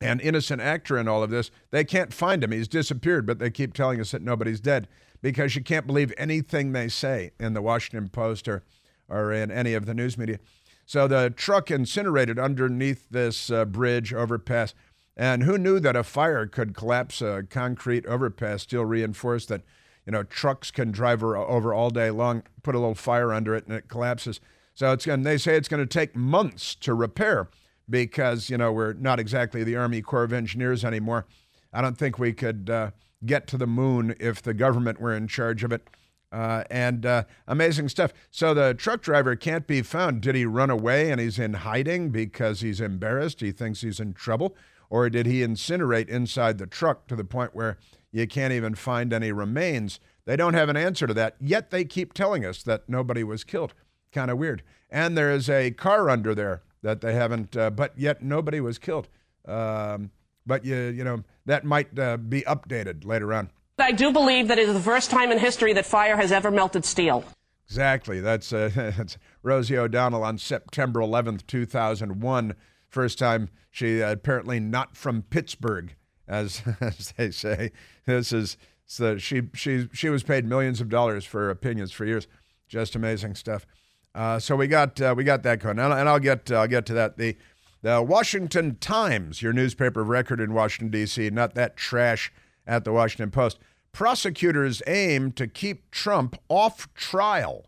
and 0.00 0.20
innocent 0.20 0.62
actor 0.62 0.96
in 0.96 1.08
all 1.08 1.24
of 1.24 1.30
this? 1.30 1.50
They 1.72 1.82
can't 1.82 2.14
find 2.14 2.44
him; 2.44 2.52
he's 2.52 2.68
disappeared, 2.68 3.26
but 3.26 3.40
they 3.40 3.50
keep 3.50 3.74
telling 3.74 4.00
us 4.00 4.12
that 4.12 4.22
nobody's 4.22 4.60
dead 4.60 4.86
because 5.22 5.56
you 5.56 5.62
can't 5.64 5.88
believe 5.88 6.14
anything 6.16 6.70
they 6.70 6.88
say 6.88 7.32
in 7.40 7.54
the 7.54 7.62
Washington 7.62 8.08
Post 8.08 8.46
or 8.46 8.62
or 9.08 9.32
in 9.32 9.50
any 9.50 9.74
of 9.74 9.86
the 9.86 9.94
news 9.94 10.16
media. 10.16 10.38
So 10.88 11.06
the 11.06 11.28
truck 11.28 11.70
incinerated 11.70 12.38
underneath 12.38 13.10
this 13.10 13.50
uh, 13.50 13.66
bridge 13.66 14.14
overpass. 14.14 14.72
And 15.18 15.42
who 15.42 15.58
knew 15.58 15.78
that 15.80 15.96
a 15.96 16.02
fire 16.02 16.46
could 16.46 16.74
collapse 16.74 17.20
a 17.20 17.44
concrete 17.50 18.06
overpass, 18.06 18.62
still 18.62 18.86
reinforced 18.86 19.50
that, 19.50 19.64
you 20.06 20.12
know, 20.12 20.22
trucks 20.22 20.70
can 20.70 20.90
drive 20.90 21.22
over 21.22 21.74
all 21.74 21.90
day 21.90 22.10
long, 22.10 22.42
put 22.62 22.74
a 22.74 22.78
little 22.78 22.94
fire 22.94 23.34
under 23.34 23.54
it 23.54 23.66
and 23.66 23.76
it 23.76 23.88
collapses. 23.88 24.40
So 24.72 24.90
it's 24.92 25.06
and 25.06 25.26
they 25.26 25.36
say 25.36 25.56
it's 25.56 25.68
going 25.68 25.86
to 25.86 25.86
take 25.86 26.16
months 26.16 26.74
to 26.76 26.94
repair 26.94 27.50
because, 27.90 28.48
you 28.48 28.56
know, 28.56 28.72
we're 28.72 28.94
not 28.94 29.20
exactly 29.20 29.62
the 29.62 29.76
Army 29.76 30.00
Corps 30.00 30.24
of 30.24 30.32
Engineers 30.32 30.86
anymore. 30.86 31.26
I 31.70 31.82
don't 31.82 31.98
think 31.98 32.18
we 32.18 32.32
could 32.32 32.70
uh, 32.70 32.92
get 33.26 33.46
to 33.48 33.58
the 33.58 33.66
moon 33.66 34.14
if 34.18 34.40
the 34.40 34.54
government 34.54 35.02
were 35.02 35.14
in 35.14 35.28
charge 35.28 35.64
of 35.64 35.70
it. 35.70 35.86
Uh, 36.30 36.62
and 36.70 37.06
uh, 37.06 37.24
amazing 37.46 37.88
stuff. 37.88 38.12
So 38.30 38.52
the 38.52 38.74
truck 38.74 39.00
driver 39.00 39.34
can't 39.34 39.66
be 39.66 39.80
found. 39.80 40.20
Did 40.20 40.34
he 40.34 40.44
run 40.44 40.68
away 40.68 41.10
and 41.10 41.20
he's 41.20 41.38
in 41.38 41.54
hiding 41.54 42.10
because 42.10 42.60
he's 42.60 42.80
embarrassed? 42.80 43.40
He 43.40 43.50
thinks 43.50 43.80
he's 43.80 43.98
in 43.98 44.12
trouble? 44.12 44.54
Or 44.90 45.08
did 45.08 45.26
he 45.26 45.40
incinerate 45.40 46.08
inside 46.08 46.58
the 46.58 46.66
truck 46.66 47.06
to 47.08 47.16
the 47.16 47.24
point 47.24 47.54
where 47.54 47.78
you 48.10 48.26
can't 48.26 48.52
even 48.52 48.74
find 48.74 49.12
any 49.12 49.32
remains? 49.32 50.00
They 50.24 50.36
don't 50.36 50.54
have 50.54 50.68
an 50.68 50.76
answer 50.76 51.06
to 51.06 51.14
that, 51.14 51.36
yet 51.40 51.70
they 51.70 51.84
keep 51.84 52.12
telling 52.12 52.44
us 52.44 52.62
that 52.62 52.88
nobody 52.88 53.24
was 53.24 53.44
killed. 53.44 53.72
Kind 54.12 54.30
of 54.30 54.38
weird. 54.38 54.62
And 54.90 55.16
there 55.16 55.30
is 55.30 55.48
a 55.48 55.70
car 55.70 56.10
under 56.10 56.34
there 56.34 56.62
that 56.82 57.00
they 57.00 57.14
haven't, 57.14 57.56
uh, 57.56 57.70
but 57.70 57.98
yet 57.98 58.22
nobody 58.22 58.60
was 58.60 58.78
killed. 58.78 59.08
Um, 59.46 60.10
but 60.46 60.64
you, 60.64 60.76
you 60.76 61.04
know, 61.04 61.24
that 61.46 61.64
might 61.64 61.98
uh, 61.98 62.16
be 62.16 62.42
updated 62.42 63.04
later 63.04 63.32
on. 63.32 63.50
I 63.80 63.92
do 63.92 64.12
believe 64.12 64.48
that 64.48 64.58
it 64.58 64.68
is 64.68 64.74
the 64.74 64.80
first 64.80 65.10
time 65.10 65.30
in 65.30 65.38
history 65.38 65.72
that 65.74 65.86
fire 65.86 66.16
has 66.16 66.32
ever 66.32 66.50
melted 66.50 66.84
steel. 66.84 67.24
Exactly. 67.66 68.20
That's, 68.20 68.52
uh, 68.52 68.70
that's 68.74 69.18
Rosie 69.42 69.76
O'Donnell 69.76 70.24
on 70.24 70.38
September 70.38 71.00
11th, 71.00 71.46
2001. 71.46 72.54
First 72.88 73.18
time 73.18 73.50
she 73.70 74.02
uh, 74.02 74.12
apparently 74.12 74.60
not 74.60 74.96
from 74.96 75.22
Pittsburgh, 75.22 75.94
as, 76.26 76.62
as 76.80 77.12
they 77.16 77.30
say. 77.30 77.72
This 78.06 78.32
is 78.32 78.56
so 78.90 79.18
she 79.18 79.42
she 79.52 79.86
she 79.92 80.08
was 80.08 80.22
paid 80.22 80.46
millions 80.46 80.80
of 80.80 80.88
dollars 80.88 81.26
for 81.26 81.50
opinions 81.50 81.92
for 81.92 82.06
years. 82.06 82.26
Just 82.68 82.96
amazing 82.96 83.34
stuff. 83.34 83.66
Uh, 84.14 84.38
so 84.38 84.56
we 84.56 84.66
got 84.66 84.98
uh, 85.00 85.14
we 85.14 85.24
got 85.24 85.42
that 85.42 85.60
going, 85.60 85.78
and, 85.78 85.92
and 85.92 86.08
I'll 86.08 86.18
get 86.18 86.50
I'll 86.50 86.66
get 86.66 86.86
to 86.86 86.94
that. 86.94 87.18
The 87.18 87.36
the 87.82 88.02
Washington 88.02 88.76
Times, 88.76 89.42
your 89.42 89.52
newspaper 89.52 90.00
of 90.00 90.08
record 90.08 90.40
in 90.40 90.54
Washington 90.54 90.90
D.C., 90.90 91.28
not 91.30 91.54
that 91.54 91.76
trash 91.76 92.32
at 92.66 92.84
the 92.84 92.92
Washington 92.92 93.30
Post. 93.30 93.58
Prosecutors 93.92 94.82
aim 94.86 95.32
to 95.32 95.46
keep 95.46 95.90
Trump 95.90 96.36
off 96.48 96.92
trial. 96.94 97.66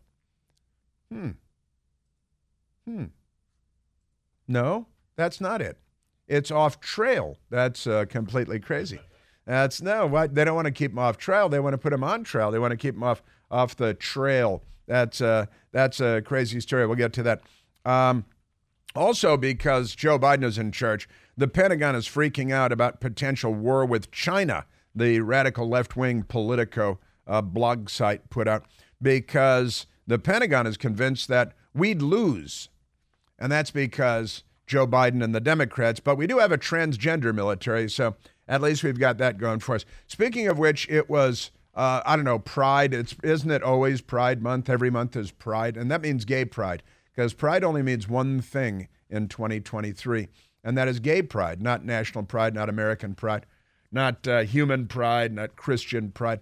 Hmm. 1.11 1.31
Hmm. 2.87 3.07
No, 4.47 4.87
that's 5.17 5.41
not 5.41 5.61
it. 5.61 5.79
It's 6.29 6.51
off 6.51 6.81
trail. 6.81 7.39
That's 7.51 7.87
uh, 7.87 8.05
completely 8.09 8.61
crazy. 8.61 9.01
That's 9.47 9.83
no, 9.83 10.09
they 10.29 10.45
don't 10.45 10.55
want 10.55 10.67
to 10.67 10.73
keep 10.73 10.93
him 10.93 10.99
off 10.99 11.19
trial. 11.19 11.49
They 11.49 11.59
want 11.59 11.75
to 11.75 11.79
put 11.79 11.93
him 11.93 12.05
on 12.05 12.23
trial. 12.23 12.51
They 12.51 12.59
want 12.59 12.71
to 12.71 12.77
keep 12.77 12.95
him 12.95 13.03
off 13.03 13.23
off 13.51 13.75
the 13.75 13.95
trail. 13.95 14.63
That's 14.87 15.21
uh, 15.21 15.47
that's 15.73 16.01
a 16.01 16.23
crazy 16.23 16.61
story. 16.61 16.87
We'll 16.87 16.97
get 16.97 17.13
to 17.15 17.23
that. 17.25 17.43
Um, 17.85 18.25
also, 18.95 19.37
because 19.37 19.95
Joe 19.95 20.19
Biden 20.19 20.45
is 20.45 20.59
in 20.59 20.73
charge, 20.73 21.09
the 21.37 21.49
Pentagon 21.49 21.95
is 21.95 22.07
freaking 22.07 22.53
out 22.53 22.73
about 22.73 23.01
potential 23.01 23.55
war 23.55 23.85
with 23.85 24.11
China 24.11 24.67
the 24.95 25.21
radical 25.21 25.69
left 25.69 25.97
wing 25.97 26.23
Politico 26.23 26.99
uh, 27.27 27.43
blog 27.43 27.89
site 27.89 28.29
put 28.31 28.49
out 28.49 28.65
because 29.01 29.87
the 30.07 30.19
Pentagon 30.19 30.67
is 30.67 30.77
convinced 30.77 31.29
that 31.29 31.53
we'd 31.75 32.03
lose. 32.03 32.69
And 33.39 33.51
that's 33.51 33.71
because 33.71 34.43
Joe 34.67 34.87
Biden 34.87 35.23
and 35.23 35.35
the 35.35 35.41
Democrats. 35.41 36.01
But 36.01 36.17
we 36.17 36.27
do 36.27 36.39
have 36.39 36.53
a 36.53 36.59
transgender 36.59 37.35
military, 37.35 37.89
so 37.89 38.17
at 38.49 38.61
least 38.61 38.83
we've 38.83 38.99
got 38.99 39.19
that 39.19 39.39
going 39.39 39.61
for 39.61 39.75
us. 39.75 39.85
Speaking 40.07 40.47
of 40.47 40.59
which, 40.59 40.89
it 40.89 41.09
was. 41.09 41.51
Uh, 41.73 42.03
I 42.05 42.17
don't 42.17 42.25
know, 42.25 42.41
Pride. 42.41 42.93
It's 42.93 43.15
isn't 43.23 43.51
it 43.51 43.63
always 43.63 44.01
Pride 44.01 44.43
Month? 44.43 44.69
Every 44.69 44.91
month 44.91 45.17
is 45.17 45.31
Pride, 45.31 45.77
and 45.77 45.89
that 45.91 46.03
means 46.03 46.25
Gay 46.25 46.45
Pride 46.45 46.83
because 47.15 47.33
Pride 47.33 47.63
only 47.63 47.83
means 47.83 48.09
one 48.09 48.41
thing 48.41 48.89
in 49.09 49.29
2023, 49.29 50.29
and 50.65 50.77
that 50.77 50.89
is 50.89 50.99
Gay 50.99 51.23
Pride, 51.23 51.63
not 51.63 51.85
National 51.85 52.25
Pride, 52.25 52.55
not 52.55 52.69
American 52.69 53.15
Pride, 53.15 53.47
not 53.93 54.27
uh, 54.27 54.41
Human 54.41 54.87
Pride, 54.87 55.33
not 55.33 55.57
Christian 55.57 56.11
Pride, 56.11 56.41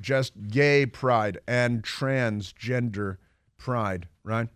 just 0.00 0.48
Gay 0.48 0.86
Pride 0.86 1.38
and 1.46 1.82
Transgender 1.82 3.16
Pride, 3.56 4.08
right? 4.24 4.48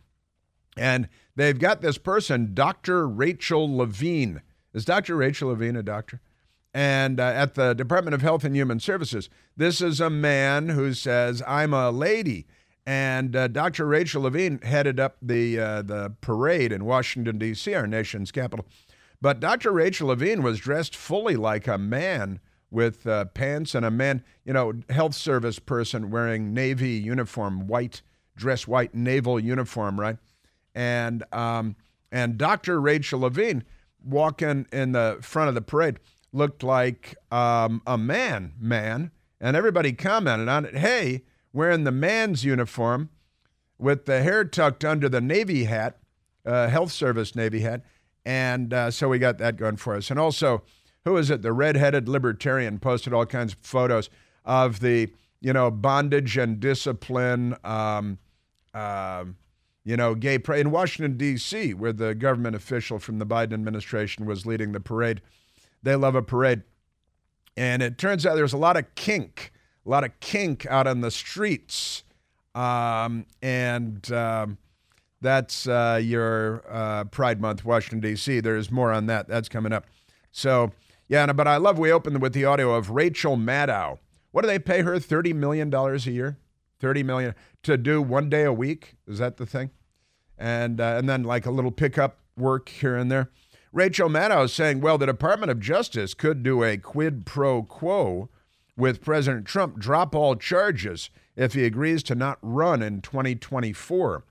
And 0.77 1.09
they've 1.37 1.59
got 1.59 1.81
this 1.81 1.99
person, 1.99 2.55
Dr. 2.55 3.07
Rachel 3.07 3.77
Levine. 3.77 4.43
Is 4.73 4.85
Dr. 4.85 5.17
Rachel 5.17 5.51
Levine 5.51 5.77
a 5.77 5.83
doctor? 5.83 6.21
And 6.73 7.21
uh, 7.21 7.25
at 7.25 7.55
the 7.55 7.73
Department 7.75 8.15
of 8.15 8.23
Health 8.23 8.43
and 8.43 8.57
Human 8.57 8.81
Services, 8.81 9.31
this 9.57 9.81
is 9.81 10.01
a 10.01 10.11
man 10.11 10.71
who 10.71 10.93
says, 10.93 11.41
I'm 11.47 11.73
a 11.73 11.93
lady. 11.93 12.47
And 12.85 13.35
uh, 13.37 13.49
Dr. 13.49 13.87
Rachel 13.87 14.23
Levine 14.23 14.61
headed 14.63 14.99
up 14.99 15.17
the, 15.23 15.59
uh, 15.59 15.83
the 15.83 16.15
parade 16.21 16.73
in 16.73 16.85
Washington, 16.85 17.39
D.C., 17.39 17.73
our 17.73 17.87
nation's 17.87 18.33
capital. 18.33 18.67
But 19.21 19.41
Dr. 19.41 19.73
Rachel 19.73 20.09
Levine 20.09 20.43
was 20.43 20.59
dressed 20.59 20.95
fully 20.95 21.37
like 21.37 21.67
a 21.67 21.79
man 21.79 22.41
with 22.71 23.07
uh, 23.07 23.27
pants 23.27 23.75
and 23.75 23.87
a 23.87 23.91
man, 23.91 24.23
you 24.45 24.53
know, 24.53 24.73
health 24.91 25.15
service 25.15 25.59
person 25.59 26.11
wearing 26.11 26.53
Navy 26.53 26.91
uniform, 26.91 27.67
white, 27.67 28.03
dress 28.37 28.67
white 28.67 28.95
naval 28.95 29.39
uniform, 29.39 29.99
right? 29.99 30.19
And, 30.75 31.23
um, 31.33 31.77
and 32.11 32.37
Dr. 32.37 32.81
Rachel 32.81 33.21
Levine 33.21 33.65
walking 34.05 34.67
in 34.73 34.93
the 34.93 35.19
front 35.21 35.49
of 35.49 35.55
the 35.55 35.63
parade 35.63 35.99
looked 36.33 36.63
like 36.63 37.15
um, 37.31 37.81
a 37.87 37.97
man, 37.97 38.53
man, 38.59 39.13
and 39.41 39.57
everybody 39.57 39.93
commented 39.93 40.49
on 40.49 40.65
it. 40.65 40.77
Hey, 40.77 41.23
wearing 41.53 41.85
the 41.85 41.93
man's 41.93 42.45
uniform 42.45 43.09
with 43.79 44.05
the 44.05 44.23
hair 44.23 44.45
tucked 44.45 44.85
under 44.85 45.09
the 45.09 45.21
Navy 45.21 45.65
hat, 45.65 45.99
uh, 46.45 46.69
health 46.69 46.93
service 46.93 47.35
Navy 47.35 47.61
hat, 47.61 47.83
and 48.25 48.73
uh, 48.73 48.91
so 48.91 49.09
we 49.09 49.19
got 49.19 49.39
that 49.39 49.57
going 49.57 49.77
for 49.77 49.95
us. 49.95 50.11
And 50.11 50.19
also, 50.19 50.63
who 51.05 51.17
is 51.17 51.31
it? 51.31 51.43
The 51.43 51.53
redheaded 51.53 52.09
libertarian 52.09 52.79
posted 52.79 53.13
all 53.13 53.27
kinds 53.27 53.53
of 53.53 53.59
photos 53.61 54.11
of 54.45 54.81
the 54.81 55.11
you 55.41 55.53
know 55.53 55.71
bondage 55.71 56.37
and 56.37 56.61
discipline. 56.61 57.57
Um, 57.65 58.19
uh, 58.73 59.25
you 59.85 59.99
know, 59.99 60.15
gay 60.15 60.39
parade 60.39 60.63
in 60.63 60.71
Washington 60.71 61.19
D.C., 61.19 61.75
where 61.75 61.93
the 61.93 62.15
government 62.15 62.57
official 62.57 62.99
from 62.99 63.19
the 63.19 63.27
Biden 63.27 63.53
administration 63.53 64.25
was 64.25 64.47
leading 64.47 64.73
the 64.73 64.81
parade. 64.81 65.21
They 65.83 65.95
love 65.95 66.15
a 66.15 66.23
parade. 66.23 66.63
And 67.57 67.83
it 67.83 67.99
turns 67.99 68.25
out 68.25 68.35
there's 68.35 68.55
a 68.55 68.59
lot 68.59 68.79
of 68.79 68.95
kink, 68.95 69.53
a 69.85 69.91
lot 69.91 70.03
of 70.03 70.19
kink 70.21 70.67
out 70.67 70.87
on 70.87 71.03
the 71.03 71.11
streets. 71.11 72.03
Um, 72.55 73.27
and 73.43 74.11
um, 74.11 74.59
that's 75.21 75.67
uh, 75.67 76.01
your 76.03 76.65
uh, 76.69 77.05
Pride 77.05 77.41
Month, 77.41 77.65
Washington, 77.65 78.01
D.C. 78.01 78.41
There's 78.41 78.71
more 78.71 78.93
on 78.93 79.07
that. 79.07 79.29
That's 79.29 79.49
coming 79.49 79.73
up. 79.73 79.87
So, 80.33 80.73
yeah, 81.09 81.33
but 81.33 81.49
I 81.49 81.57
love 81.57 81.79
we 81.79 81.93
opened 81.93 82.21
with 82.21 82.33
the 82.33 82.45
audio 82.45 82.75
of 82.75 82.91
Rachel 82.91 83.37
Maddow. 83.37 83.99
What 84.33 84.43
do 84.43 84.49
they 84.49 84.59
pay 84.59 84.83
her? 84.83 84.97
$30 84.97 85.35
million 85.35 85.73
a 85.73 85.97
year? 85.99 86.39
30 86.81 87.03
million 87.03 87.35
to 87.63 87.77
do 87.77 88.03
one 88.03 88.29
day 88.29 88.45
a 88.45 88.53
week. 88.53 88.97
Is 89.07 89.19
that 89.19 89.37
the 89.37 89.47
thing? 89.47 89.71
And, 90.37 90.81
uh, 90.81 90.97
and 90.99 91.09
then 91.09 91.23
like 91.23 91.47
a 91.47 91.51
little 91.51 91.71
pickup 91.71 92.19
work 92.37 92.69
here 92.69 92.97
and 92.97 93.11
there. 93.11 93.31
Rachel 93.73 94.09
Maddow 94.09 94.45
is 94.45 94.53
saying, 94.53 94.81
well, 94.81 94.99
the 94.99 95.07
Department 95.07 95.51
of 95.51 95.61
Justice 95.61 96.15
could 96.15 96.43
do 96.43 96.63
a 96.63 96.77
quid 96.77 97.27
pro 97.27 97.63
quo 97.63 98.29
with 98.77 99.03
President 99.03 99.47
Trump, 99.47 99.79
drop 99.79 100.15
all 100.15 100.37
charges 100.37 101.11
if 101.37 101.55
he 101.55 101.65
agrees 101.65 102.03
to 102.05 102.15
not 102.15 102.39
run 102.43 102.83
in 102.83 103.01
2024, 103.01 104.25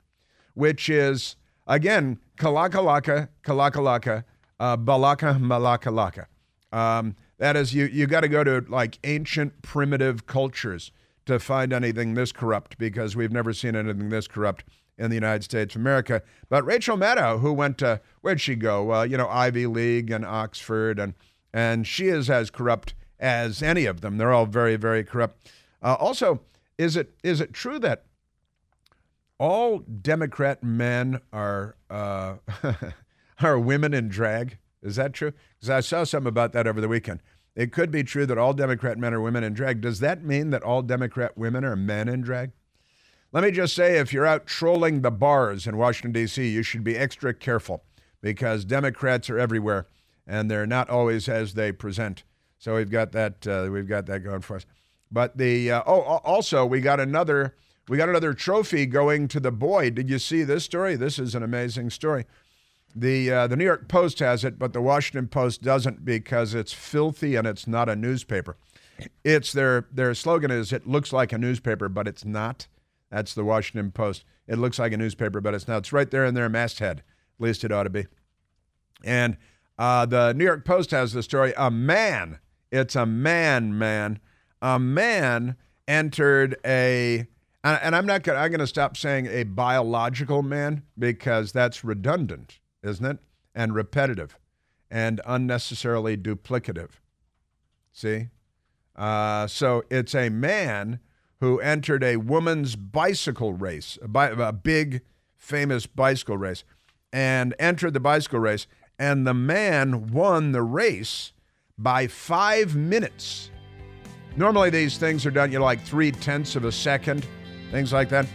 which 0.53 0.89
is, 0.89 1.36
again, 1.67 2.19
kalakalaka, 2.38 3.29
kalakalaka, 3.43 4.24
uh, 4.60 4.77
balaka, 4.77 5.39
malakalaka. 5.39 6.25
Um, 6.72 7.15
that 7.38 7.55
is, 7.55 7.74
you, 7.74 7.86
you 7.86 8.07
got 8.07 8.22
to 8.22 8.27
go 8.27 8.43
to 8.43 8.65
like 8.69 9.00
ancient 9.03 9.62
primitive 9.62 10.25
cultures 10.25 10.91
to 11.25 11.39
find 11.39 11.74
anything 11.74 12.13
this 12.13 12.31
corrupt 12.31 12.77
because 12.77 13.15
we've 13.15 13.31
never 13.31 13.53
seen 13.53 13.75
anything 13.75 14.10
this 14.10 14.27
corrupt 14.27 14.63
in 14.98 15.10
the 15.10 15.15
United 15.15 15.43
States 15.43 15.75
of 15.75 15.81
America. 15.81 16.22
But 16.50 16.65
Rachel 16.65 16.98
Maddow, 16.98 17.39
who 17.39 17.53
went 17.53 17.77
to 17.79 18.01
where'd 18.22 18.41
she 18.41 18.55
go? 18.55 18.93
Uh, 18.93 19.03
you 19.03 19.17
know, 19.17 19.27
Ivy 19.27 19.65
League 19.65 20.12
and 20.12 20.25
Oxford, 20.25 21.00
and 21.00 21.13
and 21.53 21.88
she 21.88 22.07
is 22.07 22.29
as 22.29 22.50
corrupt 22.50 22.93
as 23.19 23.63
any 23.63 23.86
of 23.86 24.01
them. 24.01 24.17
They're 24.17 24.33
all 24.33 24.45
very, 24.45 24.75
very 24.75 25.03
corrupt. 25.03 25.51
Uh, 25.81 25.95
also, 26.00 26.41
is 26.77 26.95
it 26.95 27.15
is 27.24 27.41
it 27.41 27.53
true 27.53 27.79
that 27.79 28.03
all 29.40 29.80
Democrat 29.80 30.63
men 30.63 31.20
are 31.32 31.75
uh, 31.90 32.36
are 33.42 33.60
women 33.60 33.94
in 33.94 34.10
drag? 34.10 34.58
Is 34.82 34.96
that 34.98 35.13
true? 35.13 35.34
Because 35.60 35.70
I 35.70 35.80
saw 35.80 36.04
something 36.04 36.30
about 36.30 36.54
that 36.54 36.68
over 36.68 36.82
the 36.82 36.88
weekend. 36.88 37.22
It 37.56 37.72
could 37.72 37.92
be 37.92 38.04
true 38.04 38.25
that 38.25 38.38
all 38.38 38.54
Democrat 38.54 38.98
men 38.98 39.13
are 39.13 39.22
women 39.22 39.44
in 39.44 39.54
drag. 39.54 39.82
Does 39.82 40.00
that 40.00 40.24
mean 40.24 40.50
that 40.50 40.63
all 40.63 40.82
Democrat 40.82 41.38
women 41.38 41.63
are 41.63 41.75
men 41.75 42.10
in 42.10 42.22
drag? 42.22 42.52
Let 43.32 43.44
me 43.44 43.52
just 43.52 43.75
say 43.75 43.98
if 43.98 44.13
you're 44.13 44.25
out 44.25 44.46
trolling 44.46 45.02
the 45.02 45.12
bars 45.12 45.66
in 45.66 45.78
Washington, 45.78 46.12
D.C., 46.12 46.48
you 46.48 46.62
should 46.63 46.84
be 46.84 46.96
extra 46.96 47.34
careful 47.34 47.84
because 48.22 48.66
Democrats 48.66 49.30
are 49.30 49.40
everywhere 49.40 49.88
and 50.25 50.50
they're 50.50 50.68
not 50.68 50.90
always 50.90 51.28
as 51.28 51.54
they 51.54 51.72
present. 51.72 52.24
So 52.58 52.75
we've 52.75 52.90
got 52.90 53.12
that 53.12 53.46
uh, 53.46 53.70
we've 53.72 53.88
got 53.88 54.06
that 54.06 54.24
going 54.24 54.42
for 54.42 54.56
us. 54.56 54.66
But 55.12 55.38
the 55.38 55.72
uh, 55.72 55.84
oh 55.86 56.02
also 56.02 56.66
we 56.66 56.80
got 56.80 57.00
another 57.00 57.56
we 57.90 57.98
got 57.98 58.10
another 58.10 58.34
trophy 58.34 58.86
going 58.86 59.28
to 59.30 59.40
the 59.40 59.52
boy. 59.52 59.90
Did 59.90 60.10
you 60.10 60.20
see 60.20 60.44
this 60.44 60.63
story? 60.63 60.96
This 60.96 61.20
is 61.20 61.36
an 61.36 61.44
amazing 61.44 61.90
story. 61.90 62.25
The 62.96 63.32
uh, 63.32 63.48
the 63.48 63.56
New 63.56 63.66
York 63.66 63.88
Post 63.88 64.20
has 64.20 64.44
it, 64.44 64.60
but 64.60 64.74
the 64.74 64.82
Washington 64.82 65.28
Post 65.28 65.63
doesn't 65.63 66.06
because 66.06 66.54
it's 66.54 66.74
filthy 66.74 67.36
and 67.36 67.48
it's 67.48 67.68
not 67.68 67.90
a 67.90 67.96
newspaper. 67.96 68.58
It's 69.24 69.52
their 69.52 69.88
their 69.92 70.13
slogan 70.13 70.52
is 70.52 70.72
it 70.72 70.88
looks 70.88 71.12
like 71.12 71.34
a 71.34 71.38
newspaper, 71.38 71.90
but 71.90 72.08
it's 72.08 72.24
not. 72.24 72.68
That's 73.10 73.34
the 73.34 73.44
Washington 73.44 73.92
Post. 73.92 74.24
It 74.48 74.58
looks 74.58 74.80
like 74.80 74.94
a 74.94 74.98
newspaper, 74.98 75.42
but 75.42 75.54
it's 75.54 75.68
not. 75.68 75.80
It's 75.80 75.94
right 75.94 76.10
there 76.10 76.25
in 76.25 76.34
their 76.36 76.50
masthead. 76.50 77.00
At 77.00 77.44
least 77.44 77.63
it 77.63 77.72
ought 77.72 77.84
to 77.84 77.90
be. 77.90 78.06
And 79.04 79.38
uh, 79.78 80.06
the 80.06 80.34
New 80.34 80.44
York 80.46 80.66
Post 80.66 80.92
has 80.92 81.13
the 81.13 81.24
story. 81.24 81.54
A 81.58 81.72
man, 81.72 82.40
it's 82.72 82.96
a 82.96 83.06
man, 83.06 83.78
man, 83.78 84.20
a 84.62 84.80
man 84.80 85.56
entered 85.88 86.56
a, 86.66 87.28
and 87.63 87.96
I'm 87.96 88.05
not 88.05 88.24
gonna, 88.24 88.39
I'm 88.39 88.51
gonna 88.51 88.67
stop 88.67 88.98
saying 88.98 89.27
a 89.27 89.43
biological 89.43 90.43
man 90.43 90.84
because 90.98 91.51
that's 91.51 91.84
redundant, 91.84 92.60
isn't 92.84 93.05
it? 93.05 93.20
And 93.55 93.74
repetitive, 93.74 94.38
and 94.91 95.22
unnecessarily 95.25 96.17
duplicative. 96.17 96.89
See, 97.91 98.29
uh, 98.96 99.48
so 99.48 99.84
it's 99.89 100.15
a 100.15 100.29
man 100.29 101.00
who 101.39 101.60
entered 101.60 102.03
a 102.03 102.17
woman's 102.17 102.75
bicycle 102.75 103.53
race, 103.53 103.98
a, 104.01 104.08
bi- 104.08 104.29
a 104.29 104.53
big, 104.53 105.01
famous 105.36 105.86
bicycle 105.86 106.38
race, 106.38 106.63
and 107.12 107.53
entered 107.60 107.93
the 107.93 108.00
bicycle 108.00 108.39
race. 108.39 108.65
And 108.98 109.27
the 109.27 109.34
man 109.34 110.08
won 110.12 110.51
the 110.51 110.62
race 110.62 111.34
by 111.77 112.08
five 112.08 112.75
minutes. 112.75 113.50
Normally, 114.36 114.70
these 114.70 114.98
things 114.98 115.25
are 115.25 115.32
done, 115.32 115.51
you 115.51 115.60
know, 115.60 115.65
like 115.65 115.84
three 115.84 116.12
tenths 116.12 116.55
of 116.55 116.63
a 116.63 116.72
second, 116.72 117.27
things 117.74 117.92
like 117.92 118.08
that. 118.10 118.25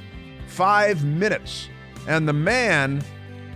Five 0.47 1.05
minutes. 1.05 1.69
And 2.07 2.29
the 2.29 2.33
man 2.35 3.03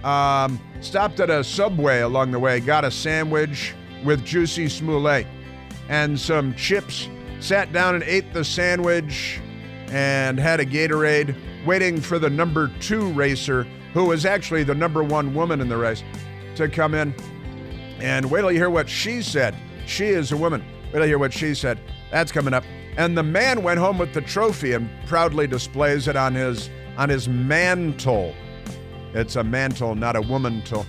um, 0.05 0.59
stopped 0.81 1.21
at 1.21 1.29
a 1.29 1.45
subway 1.45 2.01
along 2.01 2.31
the 2.31 2.39
way, 2.39 2.61
got 2.61 2.85
a 2.85 2.91
sandwich 2.91 3.75
with 4.05 4.25
juicy 4.25 4.69
smollett 4.69 5.27
and 5.89 6.19
some 6.19 6.55
chips 6.55 7.09
sat 7.41 7.73
down 7.73 7.95
and 7.95 8.05
ate 8.05 8.33
the 8.33 8.45
sandwich 8.45 9.41
and 9.89 10.39
had 10.39 10.61
a 10.61 10.65
Gatorade, 10.65 11.37
waiting 11.67 12.01
for 12.01 12.19
the 12.19 12.31
number 12.31 12.71
two 12.81 13.13
racer, 13.13 13.65
who 13.93 14.07
was 14.07 14.25
actually 14.25 14.65
the 14.65 14.75
number 14.75 15.03
one 15.03 15.35
woman 15.35 15.61
in 15.61 15.69
the 15.69 15.77
race, 15.77 16.03
to 16.55 16.69
come 16.69 16.95
in. 16.95 17.15
And 18.01 18.31
wait 18.31 18.41
till 18.41 18.53
you 18.53 18.59
hear 18.59 18.71
what 18.71 18.89
she 18.89 19.23
said. 19.23 19.55
She 19.87 20.07
is 20.07 20.33
a 20.33 20.37
woman. 20.37 20.65
Wait 20.85 20.93
till 20.93 21.03
you 21.03 21.09
hear 21.09 21.19
what 21.19 21.33
she 21.33 21.55
said. 21.55 21.79
That's 22.11 22.33
coming 22.33 22.55
up. 22.55 22.65
And 22.97 23.17
the 23.17 23.23
man 23.23 23.63
went 23.63 23.79
home 23.79 23.99
with 23.99 24.13
the 24.13 24.21
trophy 24.21 24.73
and 24.73 24.89
proudly 25.07 25.47
displays 25.47 26.09
it 26.09 26.17
on 26.17 26.35
his 26.35 26.69
on 26.97 27.09
his 27.09 27.29
mantle. 27.29 28.35
It's 29.15 29.37
a 29.37 29.45
mantle, 29.45 29.95
not 29.95 30.17
a 30.17 30.21
womantle. 30.21 30.87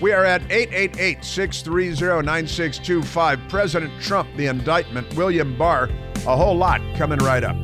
We 0.00 0.12
are 0.12 0.24
at 0.24 0.42
888 0.50 1.24
630 1.24 2.26
9625. 2.26 3.40
President 3.48 4.02
Trump, 4.02 4.28
the 4.36 4.46
indictment, 4.46 5.14
William 5.14 5.56
Barr, 5.56 5.88
a 6.26 6.36
whole 6.36 6.56
lot 6.56 6.80
coming 6.96 7.18
right 7.18 7.44
up. 7.44 7.56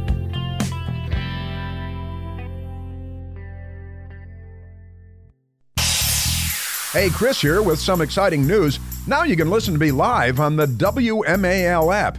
Hey, 6.93 7.11
Chris 7.11 7.41
here 7.41 7.63
with 7.63 7.79
some 7.79 8.01
exciting 8.01 8.47
news. 8.47 8.81
Now 9.07 9.23
you 9.23 9.37
can 9.37 9.51
listen 9.51 9.75
to 9.75 9.81
me 9.81 9.91
live 9.91 10.41
on 10.41 10.57
the 10.57 10.67
WMAL 10.67 11.95
app. 11.95 12.19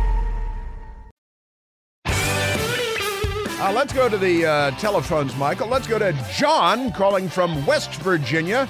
Let's 3.73 3.93
go 3.93 4.09
to 4.09 4.17
the 4.17 4.45
uh, 4.45 4.71
telephones, 4.71 5.35
Michael. 5.37 5.67
Let's 5.67 5.87
go 5.87 5.97
to 5.97 6.13
John 6.35 6.91
calling 6.91 7.29
from 7.29 7.65
West 7.65 7.95
Virginia. 8.01 8.67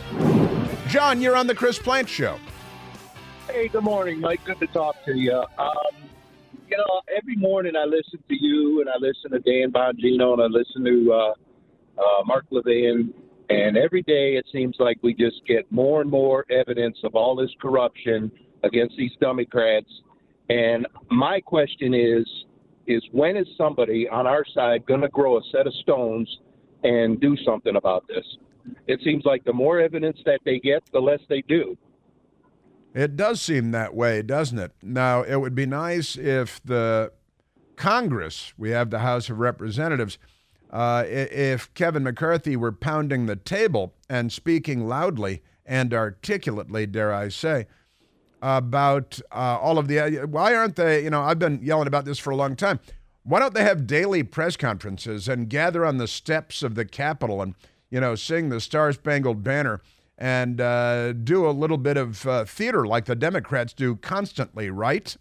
John, 0.87 1.19
you're 1.19 1.35
on 1.35 1.47
the 1.47 1.55
Chris 1.55 1.79
Plante 1.79 2.07
Show. 2.07 2.37
Hey, 3.47 3.67
good 3.67 3.83
morning, 3.83 4.19
Mike. 4.21 4.45
Good 4.45 4.59
to 4.59 4.67
talk 4.67 5.03
to 5.05 5.17
you. 5.17 5.43
Um, 5.57 5.73
you 6.69 6.77
know, 6.77 7.01
every 7.17 7.35
morning 7.35 7.75
I 7.75 7.85
listen 7.85 8.23
to 8.29 8.35
you 8.35 8.81
and 8.81 8.89
I 8.89 8.97
listen 8.99 9.31
to 9.31 9.39
Dan 9.39 9.71
Bongino 9.71 10.33
and 10.33 10.41
I 10.41 10.45
listen 10.45 10.85
to 10.85 11.11
uh, 11.11 11.33
uh, 11.97 12.23
Mark 12.25 12.45
Levin. 12.51 13.13
And 13.49 13.77
every 13.77 14.03
day 14.03 14.35
it 14.35 14.45
seems 14.53 14.75
like 14.79 14.97
we 15.01 15.13
just 15.13 15.45
get 15.47 15.69
more 15.71 16.01
and 16.01 16.09
more 16.09 16.45
evidence 16.51 16.97
of 17.03 17.15
all 17.15 17.35
this 17.35 17.51
corruption 17.59 18.31
against 18.63 18.95
these 18.97 19.11
Democrats. 19.19 19.89
And 20.49 20.87
my 21.09 21.41
question 21.41 21.93
is, 21.93 22.25
is 22.87 23.03
when 23.11 23.37
is 23.37 23.47
somebody 23.57 24.07
on 24.09 24.27
our 24.27 24.45
side 24.53 24.85
going 24.85 25.01
to 25.01 25.09
grow 25.09 25.37
a 25.37 25.41
set 25.51 25.67
of 25.67 25.73
stones 25.81 26.27
and 26.83 27.19
do 27.19 27.35
something 27.45 27.75
about 27.75 28.07
this? 28.07 28.25
It 28.87 28.99
seems 29.03 29.25
like 29.25 29.43
the 29.43 29.53
more 29.53 29.79
evidence 29.79 30.19
that 30.25 30.39
they 30.45 30.59
get, 30.59 30.83
the 30.91 30.99
less 30.99 31.19
they 31.29 31.41
do. 31.41 31.77
It 32.93 33.15
does 33.15 33.41
seem 33.41 33.71
that 33.71 33.95
way, 33.95 34.21
doesn't 34.21 34.59
it? 34.59 34.73
Now, 34.83 35.23
it 35.23 35.37
would 35.37 35.55
be 35.55 35.65
nice 35.65 36.17
if 36.17 36.61
the 36.63 37.13
Congress, 37.77 38.53
we 38.57 38.71
have 38.71 38.89
the 38.89 38.99
House 38.99 39.29
of 39.29 39.39
Representatives, 39.39 40.17
uh, 40.69 41.03
if 41.07 41.73
Kevin 41.73 42.03
McCarthy 42.03 42.55
were 42.55 42.71
pounding 42.71 43.25
the 43.25 43.35
table 43.35 43.93
and 44.09 44.31
speaking 44.31 44.87
loudly 44.87 45.41
and 45.65 45.93
articulately, 45.93 46.85
dare 46.85 47.13
I 47.13 47.29
say, 47.29 47.67
about 48.41 49.19
uh, 49.31 49.57
all 49.61 49.77
of 49.77 49.87
the. 49.87 50.25
Why 50.29 50.55
aren't 50.55 50.75
they? 50.75 51.03
You 51.03 51.09
know, 51.09 51.21
I've 51.21 51.39
been 51.39 51.59
yelling 51.61 51.87
about 51.87 52.05
this 52.05 52.19
for 52.19 52.31
a 52.31 52.35
long 52.35 52.55
time. 52.55 52.79
Why 53.23 53.39
don't 53.39 53.53
they 53.53 53.63
have 53.63 53.85
daily 53.85 54.23
press 54.23 54.57
conferences 54.57 55.27
and 55.27 55.49
gather 55.49 55.85
on 55.85 55.97
the 55.97 56.07
steps 56.07 56.63
of 56.63 56.75
the 56.75 56.85
Capitol 56.85 57.41
and 57.41 57.53
you 57.89 57.99
know 57.99 58.15
sing 58.15 58.49
the 58.49 58.59
Star 58.59 58.91
Spangled 58.91 59.43
Banner 59.43 59.81
and 60.17 60.61
uh, 60.61 61.13
do 61.13 61.47
a 61.47 61.51
little 61.51 61.77
bit 61.77 61.97
of 61.97 62.25
uh, 62.27 62.45
theater 62.45 62.85
like 62.85 63.05
the 63.05 63.15
Democrats 63.15 63.73
do 63.73 63.95
constantly, 63.95 64.69
right? 64.69 65.15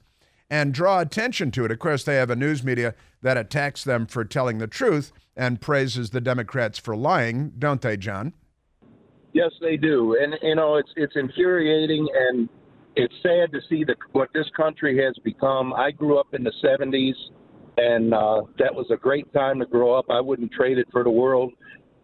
And 0.50 0.74
draw 0.74 1.00
attention 1.00 1.50
to 1.52 1.64
it. 1.64 1.70
Of 1.70 1.78
course, 1.78 2.04
they 2.04 2.16
have 2.16 2.28
a 2.28 2.36
news 2.36 2.64
media 2.64 2.94
that 3.22 3.36
attacks 3.36 3.84
them 3.84 4.06
for 4.06 4.24
telling 4.24 4.58
the 4.58 4.66
truth 4.66 5.12
and 5.36 5.60
praises 5.60 6.10
the 6.10 6.20
Democrats 6.20 6.78
for 6.78 6.96
lying, 6.96 7.52
don't 7.58 7.80
they, 7.80 7.96
John? 7.96 8.32
Yes, 9.32 9.52
they 9.60 9.76
do, 9.76 10.16
and 10.20 10.34
you 10.42 10.54
know 10.54 10.76
it's 10.76 10.90
it's 10.96 11.14
infuriating 11.14 12.08
and 12.14 12.48
it's 12.96 13.14
sad 13.22 13.52
to 13.52 13.60
see 13.68 13.84
the, 13.84 13.94
what 14.12 14.28
this 14.34 14.46
country 14.56 15.02
has 15.04 15.14
become. 15.24 15.72
I 15.72 15.90
grew 15.90 16.18
up 16.18 16.34
in 16.34 16.42
the 16.42 16.52
70s, 16.62 17.14
and 17.76 18.12
uh, 18.12 18.42
that 18.58 18.74
was 18.74 18.86
a 18.92 18.96
great 18.96 19.32
time 19.32 19.58
to 19.60 19.66
grow 19.66 19.92
up. 19.94 20.06
I 20.10 20.20
wouldn't 20.20 20.52
trade 20.52 20.78
it 20.78 20.88
for 20.90 21.04
the 21.04 21.10
world. 21.10 21.52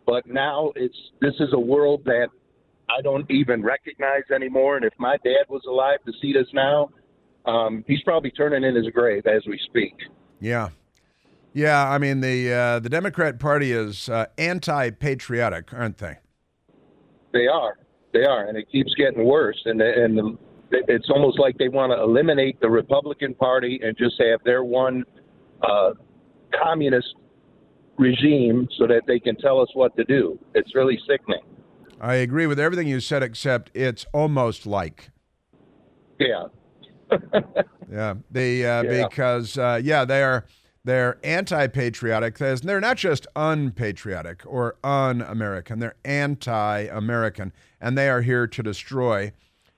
But 0.07 0.27
now 0.27 0.73
it's 0.77 0.97
this 1.21 1.35
is 1.41 1.49
a 1.53 1.59
world 1.59 2.03
that 2.05 2.29
I 2.89 3.03
don't 3.03 3.29
even 3.31 3.63
recognize 3.63 4.23
anymore. 4.33 4.77
And 4.77 4.85
if 4.85 4.93
my 4.99 5.17
dad 5.25 5.47
was 5.49 5.63
alive 5.69 5.99
to 6.07 6.13
see 6.23 6.33
this 6.33 6.47
now, 6.55 6.91
um, 7.45 7.85
he's 7.89 8.03
probably 8.03 8.31
turning 8.31 8.63
in 8.63 8.77
his 8.77 8.87
grave 8.93 9.27
as 9.27 9.43
we 9.47 9.59
speak. 9.67 9.95
Yeah. 10.41 10.69
Yeah, 11.53 11.89
I 11.89 11.99
mean 11.99 12.21
the 12.21 12.53
uh, 12.53 12.79
the 12.81 12.91
Democrat 12.91 13.41
Party 13.41 13.73
is 13.73 14.11
uh, 14.11 14.27
anti-patriotic, 14.37 15.73
aren't 15.73 15.99
they? 15.99 16.19
They 17.33 17.47
are, 17.47 17.79
they 18.13 18.25
are, 18.25 18.47
and 18.47 18.59
it 18.59 18.71
keeps 18.71 18.95
getting 18.95 19.25
worse. 19.25 19.61
And 19.65 19.81
and 19.81 20.19
the 20.19 20.37
it's 20.71 21.09
almost 21.11 21.39
like 21.39 21.57
they 21.59 21.69
want 21.69 21.93
to 21.93 22.03
eliminate 22.03 22.61
the 22.61 22.69
Republican 22.69 23.35
Party 23.35 23.81
and 23.83 23.97
just 23.97 24.21
have 24.21 24.41
their 24.45 24.65
one 24.65 25.05
uh, 25.63 25.91
communist 26.63 27.15
regime 27.99 28.69
so 28.79 28.87
that 28.87 29.03
they 29.07 29.19
can 29.19 29.37
tell 29.37 29.61
us 29.61 29.69
what 29.75 29.97
to 29.97 30.05
do. 30.05 30.39
It's 30.55 30.75
really 30.75 30.99
sickening. 31.09 31.43
I 32.01 32.15
agree 32.17 32.47
with 32.47 32.61
everything 32.61 32.87
you 32.87 33.01
said, 33.01 33.23
except 33.23 33.71
it's 33.75 34.05
almost 34.13 34.67
like. 34.67 35.11
Yeah. 36.19 36.45
yeah. 37.91 38.15
The 38.31 38.67
uh, 38.67 38.83
yeah. 38.83 39.07
because 39.07 39.57
uh, 39.57 39.81
yeah 39.83 40.05
they 40.05 40.23
are 40.23 40.45
they're 40.85 41.19
anti-patriotic. 41.25 42.39
They're 42.39 42.81
not 42.81 42.97
just 42.97 43.27
unpatriotic 43.35 44.43
or 44.47 44.77
un-American. 44.85 45.81
They're 45.81 45.97
anti-American, 46.05 47.53
and 47.81 47.99
they 47.99 48.09
are 48.09 48.23
here 48.23 48.47
to 48.47 48.63
destroy 48.63 49.33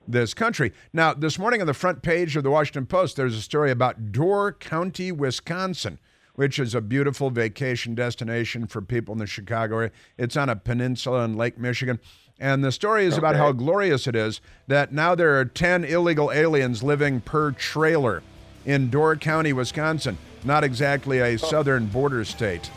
this 0.09 0.33
country. 0.33 0.73
Now, 0.91 1.13
this 1.13 1.37
morning 1.37 1.61
on 1.61 1.67
the 1.67 1.73
front 1.73 2.01
page 2.01 2.35
of 2.35 2.43
the 2.43 2.49
Washington 2.49 2.85
Post, 2.85 3.15
there's 3.15 3.35
a 3.35 3.41
story 3.41 3.71
about 3.71 4.11
Door 4.11 4.53
County, 4.53 5.11
Wisconsin, 5.11 5.99
which 6.35 6.57
is 6.57 6.73
a 6.73 6.81
beautiful 6.81 7.29
vacation 7.29 7.95
destination 7.95 8.65
for 8.65 8.81
people 8.81 9.13
in 9.13 9.19
the 9.19 9.27
Chicago 9.27 9.77
area. 9.77 9.91
It's 10.17 10.35
on 10.35 10.49
a 10.49 10.55
peninsula 10.55 11.23
in 11.25 11.37
Lake 11.37 11.57
Michigan. 11.57 11.99
And 12.39 12.63
the 12.63 12.71
story 12.71 13.05
is 13.05 13.13
okay. 13.13 13.19
about 13.19 13.35
how 13.35 13.51
glorious 13.51 14.07
it 14.07 14.15
is 14.15 14.41
that 14.67 14.93
now 14.93 15.13
there 15.13 15.37
are 15.39 15.45
10 15.45 15.83
illegal 15.83 16.31
aliens 16.31 16.81
living 16.81 17.21
per 17.21 17.51
trailer 17.51 18.23
in 18.65 18.89
Door 18.89 19.17
County, 19.17 19.53
Wisconsin. 19.53 20.17
Not 20.43 20.63
exactly 20.63 21.19
a 21.19 21.37
southern 21.37 21.87
border 21.87 22.23
state. 22.23 22.71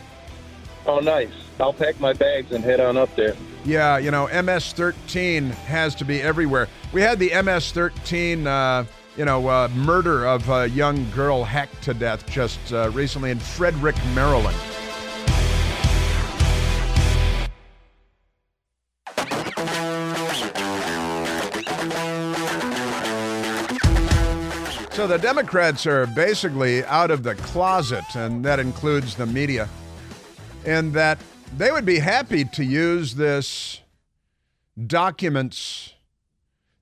Oh, 0.86 0.98
nice. 1.00 1.30
I'll 1.60 1.72
pack 1.72 2.00
my 2.00 2.12
bags 2.12 2.52
and 2.52 2.64
head 2.64 2.80
on 2.80 2.96
up 2.96 3.14
there. 3.14 3.36
Yeah, 3.64 3.98
you 3.98 4.10
know, 4.10 4.26
MS 4.42 4.72
13 4.72 5.50
has 5.50 5.94
to 5.96 6.04
be 6.04 6.20
everywhere. 6.20 6.68
We 6.92 7.00
had 7.00 7.18
the 7.18 7.30
MS 7.42 7.70
13, 7.70 8.46
uh, 8.46 8.84
you 9.16 9.24
know, 9.24 9.46
uh, 9.46 9.68
murder 9.68 10.26
of 10.26 10.48
a 10.48 10.68
young 10.68 11.08
girl 11.10 11.44
hacked 11.44 11.82
to 11.84 11.94
death 11.94 12.28
just 12.28 12.72
uh, 12.72 12.90
recently 12.90 13.30
in 13.30 13.38
Frederick, 13.38 13.96
Maryland. 14.14 14.56
So 24.92 25.06
the 25.06 25.18
Democrats 25.18 25.86
are 25.86 26.06
basically 26.06 26.84
out 26.84 27.10
of 27.10 27.22
the 27.22 27.34
closet, 27.34 28.04
and 28.14 28.44
that 28.44 28.60
includes 28.60 29.14
the 29.14 29.26
media, 29.26 29.68
in 30.64 30.92
that 30.92 31.18
they 31.56 31.70
would 31.70 31.84
be 31.84 31.98
happy 31.98 32.44
to 32.44 32.64
use 32.64 33.14
this 33.14 33.80
documents 34.86 35.94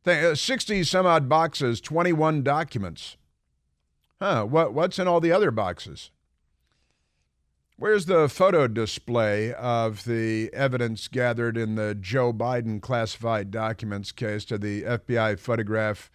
uh, 0.07 0.35
60 0.35 0.85
some 0.85 1.07
odd 1.07 1.29
boxes, 1.29 1.81
21 1.81 2.43
documents. 2.43 3.17
Huh, 4.21 4.45
what, 4.45 4.73
what's 4.73 4.99
in 4.99 5.07
all 5.07 5.21
the 5.21 5.33
other 5.33 5.51
boxes? 5.51 6.11
Where's 7.77 8.07
the 8.07 8.29
photo 8.29 8.67
display 8.67 9.55
of 9.55 10.05
the 10.05 10.53
evidence 10.53 11.09
gathered 11.09 11.57
in 11.57 11.77
the 11.77 11.95
Joe 11.95 12.33
Biden 12.33 12.81
classified 12.81 13.51
documents 13.51 14.13
case? 14.13 14.45
Did 14.45 14.61
the 14.61 14.83
FBI 14.83 15.39
photograph 15.39 16.11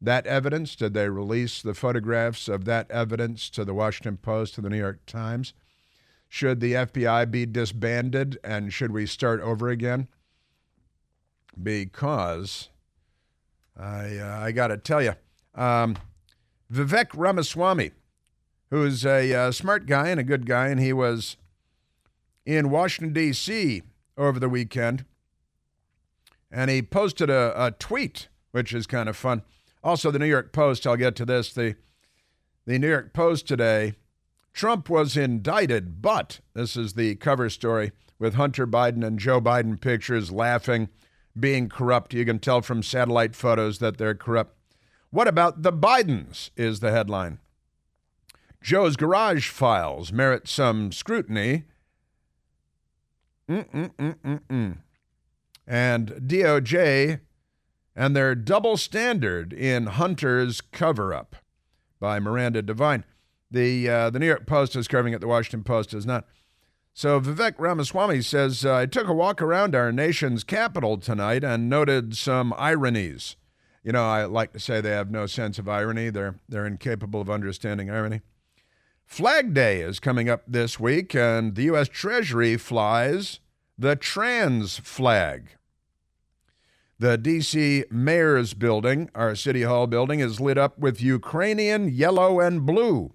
that 0.00 0.26
evidence? 0.26 0.76
Did 0.76 0.94
they 0.94 1.08
release 1.08 1.60
the 1.60 1.74
photographs 1.74 2.48
of 2.48 2.64
that 2.66 2.88
evidence 2.90 3.50
to 3.50 3.64
the 3.64 3.74
Washington 3.74 4.16
Post, 4.16 4.54
to 4.54 4.60
the 4.60 4.70
New 4.70 4.78
York 4.78 5.04
Times? 5.06 5.54
Should 6.28 6.60
the 6.60 6.74
FBI 6.74 7.30
be 7.30 7.46
disbanded 7.46 8.38
and 8.44 8.72
should 8.72 8.92
we 8.92 9.06
start 9.06 9.40
over 9.40 9.68
again? 9.68 10.08
Because 11.60 12.68
I, 13.76 14.18
uh, 14.18 14.40
I 14.40 14.52
got 14.52 14.68
to 14.68 14.76
tell 14.76 15.02
you, 15.02 15.14
um, 15.54 15.96
Vivek 16.72 17.08
Ramaswamy, 17.14 17.92
who's 18.70 19.06
a 19.06 19.32
uh, 19.32 19.52
smart 19.52 19.86
guy 19.86 20.08
and 20.08 20.20
a 20.20 20.24
good 20.24 20.46
guy, 20.46 20.68
and 20.68 20.78
he 20.78 20.92
was 20.92 21.38
in 22.44 22.70
Washington, 22.70 23.14
D.C. 23.14 23.82
over 24.16 24.38
the 24.38 24.48
weekend. 24.48 25.06
And 26.50 26.70
he 26.70 26.82
posted 26.82 27.30
a, 27.30 27.52
a 27.56 27.70
tweet, 27.72 28.28
which 28.52 28.72
is 28.72 28.86
kind 28.86 29.08
of 29.08 29.16
fun. 29.16 29.42
Also, 29.82 30.10
the 30.10 30.18
New 30.18 30.26
York 30.26 30.52
Post, 30.52 30.86
I'll 30.86 30.96
get 30.96 31.16
to 31.16 31.24
this. 31.24 31.52
The, 31.52 31.76
the 32.66 32.78
New 32.78 32.88
York 32.88 33.12
Post 33.12 33.48
today 33.48 33.94
Trump 34.58 34.90
was 34.90 35.16
indicted, 35.16 36.02
but 36.02 36.40
this 36.52 36.76
is 36.76 36.94
the 36.94 37.14
cover 37.14 37.48
story 37.48 37.92
with 38.18 38.34
Hunter 38.34 38.66
Biden 38.66 39.06
and 39.06 39.16
Joe 39.16 39.40
Biden 39.40 39.80
pictures 39.80 40.32
laughing, 40.32 40.88
being 41.38 41.68
corrupt. 41.68 42.12
You 42.12 42.24
can 42.24 42.40
tell 42.40 42.60
from 42.60 42.82
satellite 42.82 43.36
photos 43.36 43.78
that 43.78 43.98
they're 43.98 44.16
corrupt. 44.16 44.56
What 45.10 45.28
about 45.28 45.62
the 45.62 45.72
Bidens? 45.72 46.50
Is 46.56 46.80
the 46.80 46.90
headline. 46.90 47.38
Joe's 48.60 48.96
garage 48.96 49.48
files 49.48 50.12
merit 50.12 50.48
some 50.48 50.90
scrutiny. 50.90 51.62
Mm-mm-mm-mm-mm. 53.48 54.78
And 55.68 56.08
DOJ 56.08 57.20
and 57.94 58.16
their 58.16 58.34
double 58.34 58.76
standard 58.76 59.52
in 59.52 59.86
Hunter's 59.86 60.60
cover 60.60 61.14
up 61.14 61.36
by 62.00 62.18
Miranda 62.18 62.60
Devine. 62.60 63.04
The, 63.50 63.88
uh, 63.88 64.10
the 64.10 64.18
New 64.18 64.26
York 64.26 64.46
Post 64.46 64.76
is 64.76 64.88
covering 64.88 65.14
it, 65.14 65.20
the 65.20 65.28
Washington 65.28 65.64
Post 65.64 65.94
is 65.94 66.04
not. 66.04 66.26
So 66.92 67.20
Vivek 67.20 67.54
Ramaswamy 67.58 68.22
says, 68.22 68.64
uh, 68.64 68.74
I 68.74 68.86
took 68.86 69.06
a 69.06 69.12
walk 69.12 69.40
around 69.40 69.74
our 69.74 69.92
nation's 69.92 70.42
capital 70.42 70.98
tonight 70.98 71.44
and 71.44 71.68
noted 71.70 72.16
some 72.16 72.52
ironies. 72.58 73.36
You 73.84 73.92
know, 73.92 74.04
I 74.04 74.24
like 74.24 74.52
to 74.52 74.60
say 74.60 74.80
they 74.80 74.90
have 74.90 75.10
no 75.10 75.26
sense 75.26 75.58
of 75.58 75.68
irony. 75.68 76.10
They're, 76.10 76.40
they're 76.48 76.66
incapable 76.66 77.20
of 77.20 77.30
understanding 77.30 77.88
irony. 77.88 78.20
Flag 79.06 79.54
Day 79.54 79.80
is 79.80 80.00
coming 80.00 80.28
up 80.28 80.42
this 80.46 80.78
week, 80.78 81.14
and 81.14 81.54
the 81.54 81.62
U.S. 81.62 81.88
Treasury 81.88 82.58
flies 82.58 83.40
the 83.78 83.96
trans 83.96 84.78
flag. 84.78 85.50
The 86.98 87.16
D.C. 87.16 87.84
Mayor's 87.90 88.54
building, 88.54 89.08
our 89.14 89.36
City 89.36 89.62
Hall 89.62 89.86
building, 89.86 90.18
is 90.18 90.40
lit 90.40 90.58
up 90.58 90.78
with 90.78 91.00
Ukrainian 91.00 91.88
yellow 91.88 92.40
and 92.40 92.66
blue. 92.66 93.14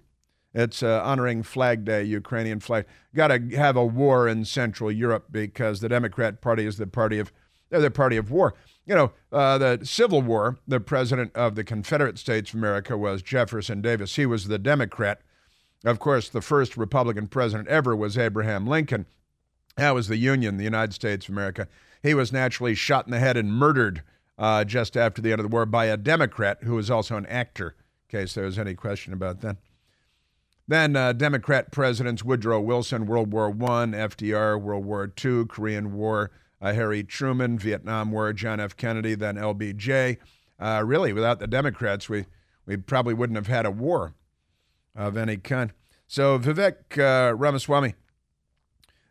It's 0.54 0.82
uh, 0.82 1.02
honoring 1.04 1.42
Flag 1.42 1.84
Day, 1.84 2.04
Ukrainian 2.04 2.60
flag. 2.60 2.86
Got 3.14 3.28
to 3.28 3.40
have 3.56 3.76
a 3.76 3.84
war 3.84 4.28
in 4.28 4.44
Central 4.44 4.90
Europe 4.90 5.26
because 5.30 5.80
the 5.80 5.88
Democrat 5.88 6.40
Party 6.40 6.64
is 6.64 6.76
the 6.76 6.86
party 6.86 7.18
of 7.18 7.32
they're 7.70 7.80
the 7.80 7.90
party 7.90 8.16
of 8.16 8.30
war. 8.30 8.54
You 8.86 8.94
know, 8.94 9.12
uh, 9.32 9.58
the 9.58 9.80
Civil 9.82 10.22
War. 10.22 10.58
The 10.68 10.78
president 10.78 11.34
of 11.34 11.56
the 11.56 11.64
Confederate 11.64 12.18
States 12.18 12.50
of 12.50 12.58
America 12.58 12.96
was 12.96 13.20
Jefferson 13.20 13.80
Davis. 13.80 14.14
He 14.14 14.26
was 14.26 14.46
the 14.46 14.58
Democrat. 14.58 15.22
Of 15.84 15.98
course, 15.98 16.28
the 16.28 16.40
first 16.40 16.76
Republican 16.76 17.26
president 17.26 17.68
ever 17.68 17.96
was 17.96 18.16
Abraham 18.16 18.66
Lincoln. 18.66 19.06
That 19.76 19.94
was 19.94 20.06
the 20.06 20.16
Union, 20.16 20.56
the 20.56 20.64
United 20.64 20.92
States 20.92 21.26
of 21.26 21.34
America. 21.34 21.66
He 22.02 22.14
was 22.14 22.32
naturally 22.32 22.74
shot 22.74 23.06
in 23.06 23.10
the 23.10 23.18
head 23.18 23.36
and 23.36 23.52
murdered 23.52 24.02
uh, 24.38 24.64
just 24.64 24.96
after 24.96 25.20
the 25.20 25.32
end 25.32 25.40
of 25.40 25.50
the 25.50 25.52
war 25.52 25.66
by 25.66 25.86
a 25.86 25.96
Democrat 25.96 26.58
who 26.62 26.76
was 26.76 26.90
also 26.90 27.16
an 27.16 27.26
actor, 27.26 27.74
in 28.08 28.20
case 28.20 28.34
there 28.34 28.44
was 28.44 28.58
any 28.58 28.74
question 28.74 29.12
about 29.12 29.40
that. 29.40 29.56
Then 30.66 30.96
uh, 30.96 31.12
Democrat 31.12 31.70
presidents 31.70 32.24
Woodrow 32.24 32.60
Wilson, 32.60 33.06
World 33.06 33.32
War 33.32 33.48
I, 33.48 33.86
FDR, 33.86 34.60
World 34.60 34.84
War 34.84 35.12
II, 35.22 35.44
Korean 35.46 35.92
War, 35.92 36.30
uh, 36.60 36.72
Harry 36.72 37.04
Truman, 37.04 37.58
Vietnam 37.58 38.10
War, 38.10 38.32
John 38.32 38.60
F. 38.60 38.76
Kennedy, 38.76 39.14
then 39.14 39.36
LBJ. 39.36 40.16
Uh, 40.58 40.82
really, 40.84 41.12
without 41.12 41.38
the 41.38 41.46
Democrats, 41.46 42.08
we, 42.08 42.24
we 42.64 42.76
probably 42.76 43.12
wouldn't 43.12 43.36
have 43.36 43.48
had 43.48 43.66
a 43.66 43.70
war 43.70 44.14
of 44.96 45.16
any 45.16 45.36
kind. 45.36 45.72
So 46.06 46.38
Vivek 46.38 46.98
uh, 46.98 47.34
Ramaswamy, 47.34 47.94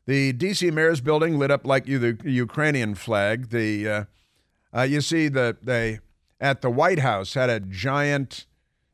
the 0.05 0.33
D.C. 0.33 0.71
mayor's 0.71 1.01
building 1.01 1.37
lit 1.37 1.51
up 1.51 1.65
like 1.65 1.85
the 1.85 2.17
Ukrainian 2.23 2.95
flag. 2.95 3.49
The 3.49 3.89
uh, 3.89 4.03
uh, 4.75 4.81
you 4.83 5.01
see 5.01 5.27
the 5.27 5.57
they 5.61 5.99
at 6.39 6.61
the 6.61 6.69
White 6.69 6.99
House 6.99 7.35
had 7.35 7.49
a 7.49 7.59
giant 7.59 8.45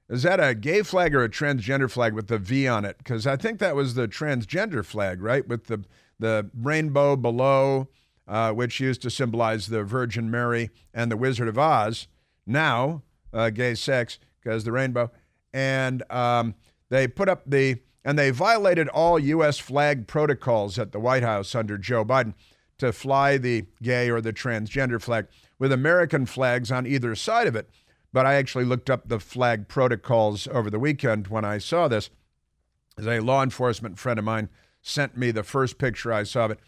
is 0.09 0.23
that 0.23 0.39
a 0.39 0.55
gay 0.55 0.81
flag 0.81 1.13
or 1.13 1.23
a 1.23 1.29
transgender 1.29 1.89
flag 1.89 2.13
with 2.13 2.27
the 2.27 2.39
V 2.39 2.67
on 2.67 2.83
it? 2.83 2.97
Because 2.97 3.27
I 3.27 3.37
think 3.37 3.59
that 3.59 3.75
was 3.75 3.93
the 3.93 4.07
transgender 4.07 4.83
flag, 4.83 5.21
right? 5.21 5.47
With 5.47 5.67
the, 5.67 5.85
the 6.17 6.49
rainbow 6.59 7.15
below, 7.15 7.89
uh, 8.27 8.51
which 8.51 8.79
used 8.79 9.03
to 9.03 9.11
symbolize 9.11 9.67
the 9.67 9.83
Virgin 9.83 10.31
Mary 10.31 10.71
and 10.93 11.11
the 11.11 11.17
Wizard 11.17 11.47
of 11.47 11.59
Oz. 11.59 12.07
Now, 12.47 13.03
uh, 13.31 13.51
gay 13.51 13.75
sex, 13.75 14.17
because 14.41 14.63
the 14.63 14.71
rainbow. 14.71 15.11
And 15.53 16.03
um, 16.11 16.55
they 16.89 17.07
put 17.07 17.29
up 17.29 17.43
the, 17.45 17.77
and 18.03 18.17
they 18.17 18.31
violated 18.31 18.87
all 18.89 19.19
U.S. 19.19 19.59
flag 19.59 20.07
protocols 20.07 20.79
at 20.79 20.91
the 20.91 20.99
White 20.99 21.23
House 21.23 21.53
under 21.53 21.77
Joe 21.77 22.03
Biden 22.03 22.33
to 22.79 22.91
fly 22.91 23.37
the 23.37 23.65
gay 23.83 24.09
or 24.09 24.21
the 24.21 24.33
transgender 24.33 24.99
flag 24.99 25.27
with 25.59 25.71
American 25.71 26.25
flags 26.25 26.71
on 26.71 26.87
either 26.87 27.13
side 27.13 27.45
of 27.45 27.55
it. 27.55 27.69
But 28.11 28.25
I 28.25 28.35
actually 28.35 28.65
looked 28.65 28.89
up 28.89 29.07
the 29.07 29.19
flag 29.19 29.67
protocols 29.67 30.47
over 30.47 30.69
the 30.69 30.79
weekend 30.79 31.27
when 31.27 31.45
I 31.45 31.57
saw 31.57 31.87
this. 31.87 32.09
As 32.97 33.07
a 33.07 33.19
law 33.19 33.43
enforcement 33.43 33.97
friend 33.97 34.19
of 34.19 34.25
mine 34.25 34.49
sent 34.81 35.15
me 35.15 35.31
the 35.31 35.43
first 35.43 35.77
picture 35.77 36.11
I 36.11 36.23
saw 36.23 36.45
of 36.45 36.51
it. 36.51 36.59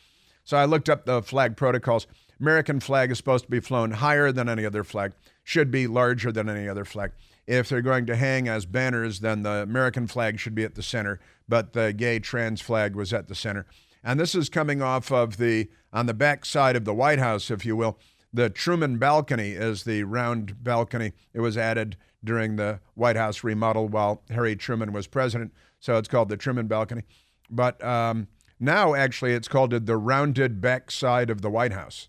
So 0.44 0.58
I 0.58 0.66
looked 0.66 0.90
up 0.90 1.06
the 1.06 1.22
flag 1.22 1.58
protocols. 1.58 2.08
American 2.40 2.80
flag 2.80 3.12
is 3.12 3.18
supposed 3.18 3.46
to 3.46 3.52
be 3.52 3.60
flown 3.60 3.92
higher 3.92 4.32
than 4.32 4.50
any 4.50 4.66
other 4.66 4.84
flag, 4.84 5.14
should 5.44 5.70
be 5.70 5.88
larger 5.88 6.32
than 6.32 6.50
any 6.50 6.68
other 6.68 6.86
flag. 6.86 7.12
If 7.46 7.70
they're 7.70 7.82
going 7.82 8.06
to 8.08 8.16
hang 8.16 8.48
as 8.48 8.66
banners, 8.66 9.20
then 9.20 9.44
the 9.44 9.62
American 9.62 10.08
flag 10.08 10.40
should 10.40 10.56
be 10.56 10.64
at 10.64 10.76
the 10.76 10.84
center, 10.84 11.20
but 11.48 11.74
the 11.74 11.94
gay 11.94 12.20
trans 12.20 12.62
flag 12.62 12.96
was 12.96 13.14
at 13.14 13.28
the 13.28 13.36
center. 13.36 13.66
And 14.04 14.20
this 14.20 14.34
is 14.34 14.50
coming 14.50 14.82
off 14.82 15.12
of 15.12 15.38
the, 15.38 15.70
on 15.94 16.08
the 16.08 16.14
back 16.14 16.46
side 16.46 16.76
of 16.76 16.86
the 16.86 16.94
White 16.94 17.20
House, 17.20 17.52
if 17.52 17.66
you 17.66 17.76
will, 17.76 18.00
the 18.34 18.50
Truman 18.50 18.98
balcony 18.98 19.52
is 19.52 19.84
the 19.84 20.04
round 20.04 20.64
balcony. 20.64 21.14
It 21.34 21.42
was 21.42 21.58
added 21.58 21.98
during 22.24 22.56
the 22.56 22.80
White 22.94 23.16
House 23.16 23.44
remodel 23.44 23.88
while 23.88 24.24
Harry 24.30 24.56
Truman 24.56 24.94
was 24.94 25.08
president. 25.08 25.54
So 25.80 25.98
it's 25.98 26.08
called 26.08 26.30
the 26.30 26.38
Truman 26.38 26.68
balcony. 26.68 27.04
But 27.50 27.84
um, 27.84 28.28
now, 28.60 28.94
actually, 28.94 29.34
it's 29.34 29.48
called 29.48 29.72
the 29.72 29.98
rounded 29.98 30.62
back 30.62 30.92
side 30.92 31.30
of 31.30 31.42
the 31.42 31.50
White 31.50 31.74
House. 31.74 32.08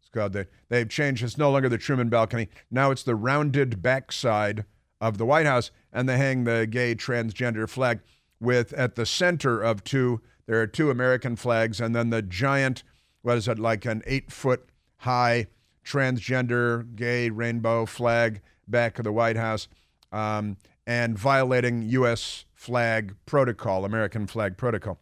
It's 0.00 0.10
called 0.10 0.32
the, 0.32 0.46
they've 0.68 0.88
changed. 0.88 1.24
It's 1.24 1.38
no 1.38 1.50
longer 1.50 1.68
the 1.68 1.78
Truman 1.78 2.08
balcony. 2.08 2.48
Now 2.70 2.90
it's 2.90 3.02
the 3.02 3.16
rounded 3.16 3.82
back 3.82 4.12
side 4.12 4.64
of 5.00 5.18
the 5.18 5.26
White 5.26 5.46
House. 5.46 5.70
And 5.92 6.08
they 6.08 6.18
hang 6.18 6.44
the 6.44 6.66
gay 6.66 6.94
transgender 6.94 7.68
flag 7.68 8.00
with 8.38 8.72
at 8.74 8.94
the 8.94 9.06
center 9.06 9.62
of 9.62 9.82
two, 9.82 10.20
there 10.46 10.60
are 10.60 10.66
two 10.66 10.90
American 10.90 11.36
flags, 11.36 11.80
and 11.80 11.96
then 11.96 12.10
the 12.10 12.22
giant, 12.22 12.82
what 13.22 13.38
is 13.38 13.48
it, 13.48 13.58
like 13.58 13.86
an 13.86 14.02
eight 14.06 14.30
foot 14.30 14.68
high 14.98 15.46
transgender, 15.84 16.94
gay, 16.96 17.30
rainbow 17.30 17.86
flag 17.86 18.40
back 18.66 18.98
of 18.98 19.04
the 19.04 19.12
White 19.12 19.36
House 19.36 19.68
um, 20.12 20.56
and 20.86 21.18
violating 21.18 21.82
U.S. 21.82 22.44
flag 22.54 23.14
protocol, 23.24 23.84
American 23.84 24.26
flag 24.26 24.56
protocol. 24.56 24.98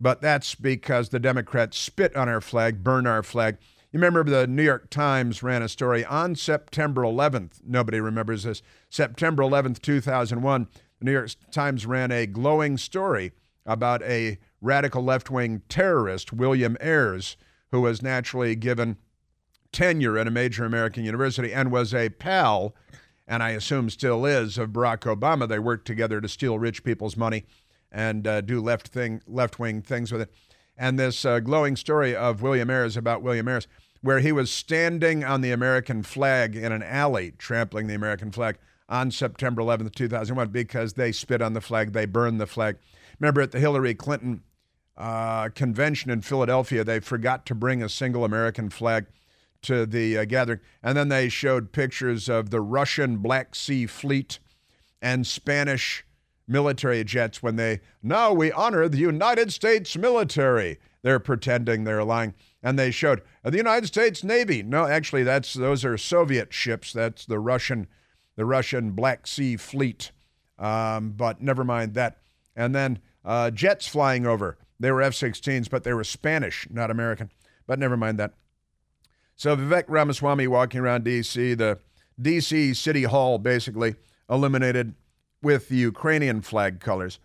But 0.00 0.20
that's 0.20 0.56
because 0.56 1.10
the 1.10 1.20
Democrats 1.20 1.78
spit 1.78 2.16
on 2.16 2.28
our 2.28 2.40
flag, 2.40 2.82
burn 2.82 3.06
our 3.06 3.22
flag. 3.22 3.58
You 3.92 4.00
remember 4.00 4.24
the 4.24 4.46
New 4.46 4.64
York 4.64 4.90
Times 4.90 5.42
ran 5.42 5.62
a 5.62 5.68
story 5.68 6.04
on 6.04 6.34
September 6.34 7.02
11th. 7.02 7.60
Nobody 7.64 8.00
remembers 8.00 8.42
this. 8.42 8.62
September 8.90 9.42
11th, 9.42 9.80
2001. 9.80 10.66
The 10.98 11.04
New 11.04 11.12
York 11.12 11.30
Times 11.52 11.86
ran 11.86 12.10
a 12.10 12.26
glowing 12.26 12.78
story 12.78 13.32
about 13.64 14.02
a 14.02 14.38
radical 14.60 15.04
left 15.04 15.30
wing 15.30 15.62
terrorist, 15.68 16.32
William 16.32 16.76
Ayers, 16.80 17.36
who 17.72 17.80
was 17.80 18.02
naturally 18.02 18.54
given 18.54 18.96
tenure 19.72 20.18
at 20.18 20.28
a 20.28 20.30
major 20.30 20.64
American 20.64 21.04
university 21.04 21.52
and 21.52 21.72
was 21.72 21.92
a 21.92 22.10
pal, 22.10 22.74
and 23.26 23.42
I 23.42 23.50
assume 23.50 23.90
still 23.90 24.24
is, 24.26 24.58
of 24.58 24.70
Barack 24.70 25.00
Obama. 25.00 25.48
They 25.48 25.58
worked 25.58 25.86
together 25.86 26.20
to 26.20 26.28
steal 26.28 26.58
rich 26.58 26.84
people's 26.84 27.16
money 27.16 27.46
and 27.90 28.26
uh, 28.26 28.42
do 28.42 28.60
left 28.60 28.88
thing, 28.88 29.22
left 29.26 29.58
wing 29.58 29.82
things 29.82 30.12
with 30.12 30.20
it. 30.20 30.32
And 30.76 30.98
this 30.98 31.24
uh, 31.24 31.40
glowing 31.40 31.76
story 31.76 32.14
of 32.14 32.42
William 32.42 32.70
Ayers 32.70 32.96
about 32.96 33.22
William 33.22 33.48
Ayers, 33.48 33.66
where 34.02 34.20
he 34.20 34.32
was 34.32 34.50
standing 34.50 35.24
on 35.24 35.40
the 35.40 35.50
American 35.50 36.02
flag 36.02 36.54
in 36.54 36.72
an 36.72 36.82
alley, 36.82 37.32
trampling 37.38 37.86
the 37.86 37.94
American 37.94 38.30
flag 38.30 38.58
on 38.88 39.10
September 39.10 39.62
11th, 39.62 39.94
2001, 39.94 40.48
because 40.48 40.94
they 40.94 41.12
spit 41.12 41.40
on 41.40 41.54
the 41.54 41.60
flag, 41.60 41.92
they 41.92 42.04
burned 42.04 42.40
the 42.40 42.46
flag. 42.46 42.76
Remember 43.18 43.40
at 43.40 43.52
the 43.52 43.60
Hillary 43.60 43.94
Clinton 43.94 44.42
uh, 44.96 45.48
convention 45.50 46.10
in 46.10 46.22
Philadelphia, 46.22 46.84
they 46.84 47.00
forgot 47.00 47.46
to 47.46 47.54
bring 47.54 47.82
a 47.82 47.88
single 47.88 48.24
American 48.24 48.68
flag 48.70 49.06
to 49.62 49.86
the 49.86 50.18
uh, 50.18 50.24
gathering. 50.24 50.60
And 50.82 50.96
then 50.96 51.08
they 51.08 51.28
showed 51.28 51.72
pictures 51.72 52.28
of 52.28 52.50
the 52.50 52.60
Russian 52.60 53.18
Black 53.18 53.54
Sea 53.54 53.86
Fleet 53.86 54.38
and 55.00 55.26
Spanish 55.26 56.04
military 56.46 57.04
jets 57.04 57.42
when 57.42 57.56
they, 57.56 57.80
now 58.02 58.32
we 58.32 58.52
honor 58.52 58.88
the 58.88 58.98
United 58.98 59.52
States 59.52 59.96
military. 59.96 60.78
They're 61.02 61.20
pretending 61.20 61.84
they're 61.84 62.04
lying. 62.04 62.34
And 62.62 62.78
they 62.78 62.90
showed 62.90 63.22
uh, 63.44 63.50
the 63.50 63.56
United 63.56 63.86
States 63.86 64.22
Navy. 64.22 64.62
No, 64.62 64.86
actually, 64.86 65.24
that's 65.24 65.52
those 65.54 65.84
are 65.84 65.98
Soviet 65.98 66.52
ships. 66.52 66.92
That's 66.92 67.26
the 67.26 67.40
Russian, 67.40 67.88
the 68.36 68.44
Russian 68.44 68.92
Black 68.92 69.26
Sea 69.26 69.56
Fleet. 69.56 70.12
Um, 70.58 71.10
but 71.10 71.42
never 71.42 71.64
mind 71.64 71.94
that. 71.94 72.18
And 72.54 72.72
then 72.74 73.00
uh, 73.24 73.50
jets 73.50 73.88
flying 73.88 74.26
over. 74.26 74.58
They 74.82 74.90
were 74.90 75.00
F 75.00 75.12
16s, 75.12 75.70
but 75.70 75.84
they 75.84 75.94
were 75.94 76.02
Spanish, 76.02 76.66
not 76.68 76.90
American. 76.90 77.30
But 77.68 77.78
never 77.78 77.96
mind 77.96 78.18
that. 78.18 78.34
So 79.36 79.56
Vivek 79.56 79.84
Ramaswamy 79.86 80.48
walking 80.48 80.80
around 80.80 81.04
D.C., 81.04 81.54
the 81.54 81.78
D.C. 82.20 82.74
City 82.74 83.04
Hall 83.04 83.38
basically 83.38 83.94
illuminated 84.28 84.94
with 85.40 85.68
the 85.68 85.76
Ukrainian 85.76 86.42
flag 86.42 86.80
colors. 86.80 87.20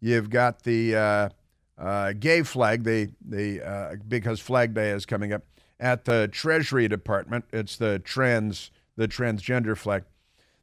You've 0.00 0.30
got 0.30 0.62
the 0.62 0.96
uh, 0.96 1.28
uh, 1.76 2.14
gay 2.14 2.42
flag, 2.44 2.84
the, 2.84 3.12
the, 3.22 3.62
uh, 3.62 3.96
because 4.08 4.40
Flag 4.40 4.72
Day 4.72 4.88
is 4.88 5.04
coming 5.04 5.34
up, 5.34 5.42
at 5.78 6.06
the 6.06 6.28
Treasury 6.32 6.88
Department. 6.88 7.44
It's 7.52 7.76
the 7.76 7.98
trans, 7.98 8.70
the 8.96 9.06
transgender 9.06 9.76
flag. 9.76 10.04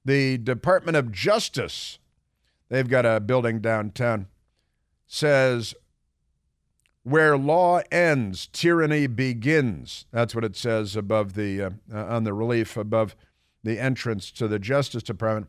The 0.04 0.40
Department 0.40 0.98
of 0.98 1.12
Justice, 1.12 2.00
they've 2.70 2.90
got 2.90 3.06
a 3.06 3.20
building 3.20 3.60
downtown, 3.60 4.26
says 5.06 5.76
where 7.04 7.38
law 7.38 7.82
ends, 7.92 8.48
tyranny 8.52 9.08
begins. 9.08 10.06
That's 10.12 10.36
what 10.36 10.44
it 10.44 10.56
says 10.56 10.96
above 10.96 11.34
the 11.34 11.62
uh, 11.62 11.70
uh, 11.94 12.06
on 12.06 12.24
the 12.24 12.34
relief 12.34 12.78
above 12.78 13.16
the 13.64 13.80
entrance 13.80 14.32
to 14.32 14.48
the 14.48 14.60
Justice 14.60 15.04
Department. 15.04 15.48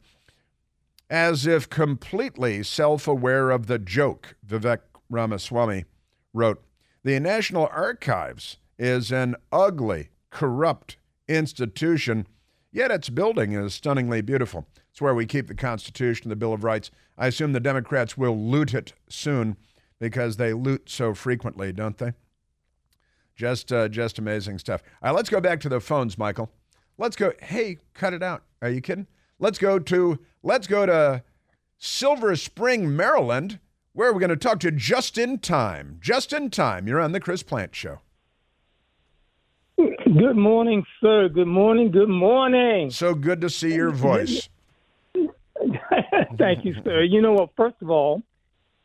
As 1.09 1.47
if 1.47 1.69
completely 1.69 2.63
self-aware 2.63 3.51
of 3.51 3.67
the 3.67 3.79
joke, 3.79 4.37
Vivek 4.47 4.81
Ramaswamy 5.09 5.85
wrote, 6.33 6.63
"The 7.03 7.19
National 7.19 7.69
Archives 7.73 8.59
is 8.79 9.11
an 9.11 9.35
ugly, 9.53 10.11
corrupt 10.31 10.97
institution, 11.29 12.27
yet 12.73 12.91
its 12.91 13.11
building 13.11 13.53
is 13.53 13.75
stunningly 13.75 14.21
beautiful. 14.21 14.67
It's 14.91 15.01
where 15.01 15.15
we 15.15 15.27
keep 15.27 15.49
the 15.49 15.55
Constitution, 15.55 16.29
the 16.29 16.37
Bill 16.37 16.53
of 16.53 16.65
Rights. 16.65 16.91
I 17.19 17.27
assume 17.27 17.53
the 17.53 17.61
Democrats 17.61 18.17
will 18.17 18.39
loot 18.39 18.73
it 18.73 18.93
soon." 19.09 19.57
Because 20.01 20.37
they 20.37 20.53
loot 20.53 20.91
so 20.91 21.15
frequently, 21.15 21.73
don't 21.73 21.99
they? 21.99 22.15
Just, 23.37 23.73
uh, 23.73 23.89
just 23.89 24.19
amazing 24.19 24.59
stuff. 24.59 24.83
All 25.03 25.11
right, 25.11 25.17
let's 25.17 25.31
go 25.31 25.41
back 25.41 25.61
to 25.61 25.69
the 25.69 25.81
phones, 25.81 26.19
Michael. 26.19 26.51
Let's 26.99 27.17
go. 27.17 27.33
Hey, 27.41 27.79
cut 27.95 28.13
it 28.13 28.23
out. 28.23 28.43
Are 28.61 28.69
you 28.69 28.81
kidding? 28.81 29.07
Let's 29.39 29.59
go 29.59 29.79
to 29.79 30.19
let's 30.43 30.67
go 30.67 30.85
to 30.85 31.23
Silver 31.79 32.37
Spring, 32.37 32.95
Maryland, 32.95 33.59
where 33.95 34.13
we're 34.13 34.21
going 34.21 34.29
to 34.29 34.37
talk 34.37 34.61
to 34.61 34.71
Justin 34.71 35.39
Time. 35.39 35.99
Justin 36.03 36.51
Time. 36.51 36.87
You're 36.87 37.01
on 37.01 37.13
the 37.13 37.21
Chris 37.21 37.43
Plante 37.43 37.75
Show. 37.75 38.01
Good 39.79 40.37
morning, 40.37 40.85
sir. 41.01 41.31
Good 41.31 41.47
morning. 41.47 41.91
Good 41.91 42.11
morning. 42.11 42.91
So 42.91 43.15
good 43.15 43.41
to 43.41 43.49
see 43.49 43.75
your 43.75 43.91
voice. 43.93 44.51
Thank 46.37 46.67
you, 46.67 46.75
sir. 46.85 47.03
You 47.03 47.23
know 47.23 47.33
what? 47.33 47.51
First 47.57 47.77
of 47.81 47.89
all, 47.89 48.23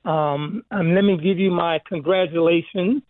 um, 0.06 0.63
um, 0.72 0.94
let 0.94 1.04
me 1.04 1.18
give 1.18 1.39
you 1.39 1.52
my 1.52 1.80
congratulations 1.88 3.02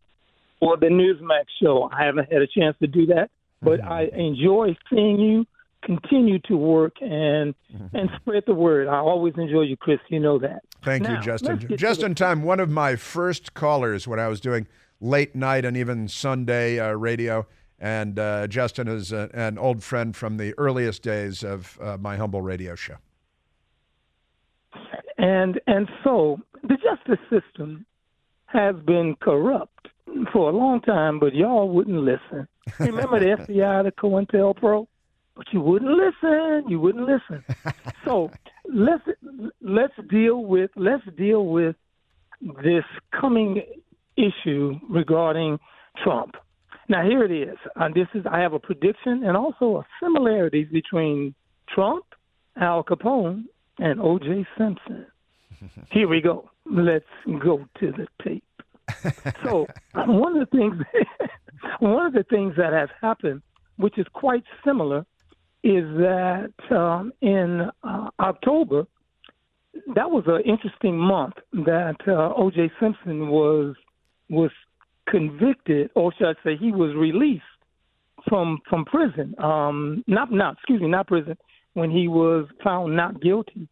for 0.59 0.77
the 0.77 0.87
Newsmax 0.87 1.45
show. 1.61 1.89
I 1.91 2.05
haven't 2.05 2.31
had 2.31 2.41
a 2.41 2.47
chance 2.47 2.75
to 2.81 2.87
do 2.87 3.07
that, 3.07 3.29
but 3.61 3.79
mm-hmm. 3.79 3.91
I 3.91 4.03
enjoy 4.13 4.75
seeing 4.89 5.19
you 5.19 5.45
continue 5.83 6.39
to 6.39 6.57
work 6.57 6.93
and 7.01 7.53
mm-hmm. 7.73 7.95
and 7.95 8.09
spread 8.17 8.43
the 8.47 8.53
word. 8.53 8.87
I 8.87 8.97
always 8.97 9.33
enjoy 9.37 9.61
you, 9.61 9.77
Chris. 9.77 9.99
You 10.09 10.19
know 10.19 10.39
that. 10.39 10.63
Thank 10.83 11.03
now, 11.03 11.15
you, 11.15 11.21
Justin. 11.21 11.59
Just 11.77 12.01
in 12.01 12.15
time, 12.15 12.43
one 12.43 12.59
of 12.59 12.69
my 12.69 12.95
first 12.95 13.53
callers 13.53 14.07
when 14.07 14.19
I 14.19 14.27
was 14.27 14.39
doing 14.39 14.67
late 14.99 15.35
night 15.35 15.65
and 15.65 15.77
even 15.77 16.07
Sunday 16.07 16.79
uh, 16.79 16.91
radio. 16.91 17.45
And 17.77 18.17
uh, 18.17 18.47
Justin 18.47 18.87
is 18.87 19.11
a, 19.11 19.29
an 19.33 19.57
old 19.57 19.83
friend 19.83 20.15
from 20.15 20.37
the 20.37 20.53
earliest 20.57 21.03
days 21.03 21.43
of 21.43 21.77
uh, 21.81 21.97
my 21.99 22.15
humble 22.15 22.41
radio 22.41 22.73
show. 22.73 22.95
And 25.17 25.59
and 25.67 25.89
so 26.03 26.39
the 26.67 26.77
justice 26.77 27.23
system 27.29 27.85
has 28.47 28.75
been 28.85 29.15
corrupt 29.21 29.87
for 30.31 30.49
a 30.49 30.55
long 30.55 30.81
time, 30.81 31.19
but 31.19 31.33
y'all 31.33 31.69
wouldn't 31.69 31.97
listen. 31.97 32.47
Remember 32.79 33.19
the 33.19 33.25
FBI, 33.43 33.83
the 33.83 33.91
COINTELPRO? 33.91 34.87
But 35.35 35.47
you 35.51 35.59
wouldn't 35.59 35.91
listen. 35.91 36.69
You 36.69 36.79
wouldn't 36.79 37.05
listen. 37.05 37.43
so 38.05 38.31
let's 38.63 39.03
let's 39.61 39.93
deal 40.09 40.45
with 40.45 40.71
let's 40.77 41.03
deal 41.17 41.45
with 41.45 41.75
this 42.63 42.85
coming 43.19 43.61
issue 44.15 44.79
regarding 44.89 45.59
Trump. 46.03 46.35
Now 46.87 47.03
here 47.03 47.23
it 47.23 47.31
is. 47.31 47.57
Uh, 47.75 47.89
this 47.93 48.07
is 48.13 48.25
I 48.31 48.39
have 48.39 48.53
a 48.53 48.59
prediction 48.59 49.23
and 49.25 49.35
also 49.35 49.77
a 49.79 49.85
similarities 50.01 50.69
between 50.71 51.35
Trump, 51.67 52.05
Al 52.55 52.83
Capone, 52.85 53.43
and 53.77 53.99
O.J. 53.99 54.45
Simpson. 54.57 55.05
Here 55.91 56.07
we 56.07 56.21
go. 56.21 56.49
Let's 56.65 57.05
go 57.43 57.65
to 57.79 57.91
the 57.91 58.07
tape. 58.23 58.43
so 59.43 59.67
one 59.93 60.37
of 60.37 60.49
the 60.49 60.57
things, 60.57 60.75
one 61.79 62.05
of 62.07 62.13
the 62.13 62.23
things 62.23 62.53
that 62.57 62.73
has 62.73 62.89
happened, 63.01 63.41
which 63.77 63.97
is 63.97 64.05
quite 64.13 64.43
similar, 64.63 65.05
is 65.63 65.83
that 65.97 66.53
um, 66.71 67.11
in 67.21 67.69
uh, 67.83 68.09
October, 68.19 68.85
that 69.95 70.09
was 70.09 70.23
an 70.27 70.41
interesting 70.45 70.97
month 70.97 71.35
that 71.53 71.97
uh, 72.07 72.33
O.J. 72.35 72.71
Simpson 72.79 73.29
was 73.29 73.75
was 74.29 74.51
convicted, 75.09 75.89
or 75.95 76.13
should 76.17 76.27
I 76.27 76.33
say, 76.43 76.57
he 76.57 76.71
was 76.71 76.95
released 76.95 77.43
from 78.29 78.59
from 78.69 78.85
prison. 78.85 79.35
Um, 79.39 80.03
not 80.07 80.31
not 80.31 80.53
excuse 80.53 80.81
me, 80.81 80.87
not 80.87 81.07
prison 81.07 81.37
when 81.73 81.91
he 81.91 82.07
was 82.07 82.47
found 82.63 82.95
not 82.95 83.21
guilty 83.21 83.67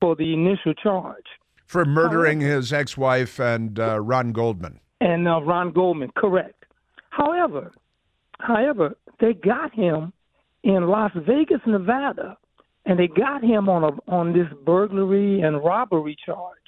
for 0.00 0.16
the 0.16 0.32
initial 0.32 0.74
charge. 0.74 1.24
For 1.66 1.84
murdering 1.84 2.40
However, 2.40 2.56
his 2.56 2.72
ex 2.72 2.96
wife 2.96 3.38
and 3.40 3.78
uh, 3.78 4.00
Ron 4.00 4.32
Goldman. 4.32 4.80
And 5.00 5.26
uh, 5.26 5.42
Ron 5.42 5.72
Goldman, 5.72 6.10
correct. 6.16 6.64
However, 7.10 7.72
however, 8.40 8.96
they 9.20 9.34
got 9.34 9.74
him 9.74 10.12
in 10.62 10.88
Las 10.88 11.12
Vegas, 11.14 11.60
Nevada, 11.66 12.36
and 12.86 12.98
they 12.98 13.08
got 13.08 13.42
him 13.42 13.68
on 13.68 13.84
a 13.84 14.10
on 14.10 14.32
this 14.32 14.48
burglary 14.64 15.40
and 15.40 15.62
robbery 15.64 16.16
charge. 16.24 16.58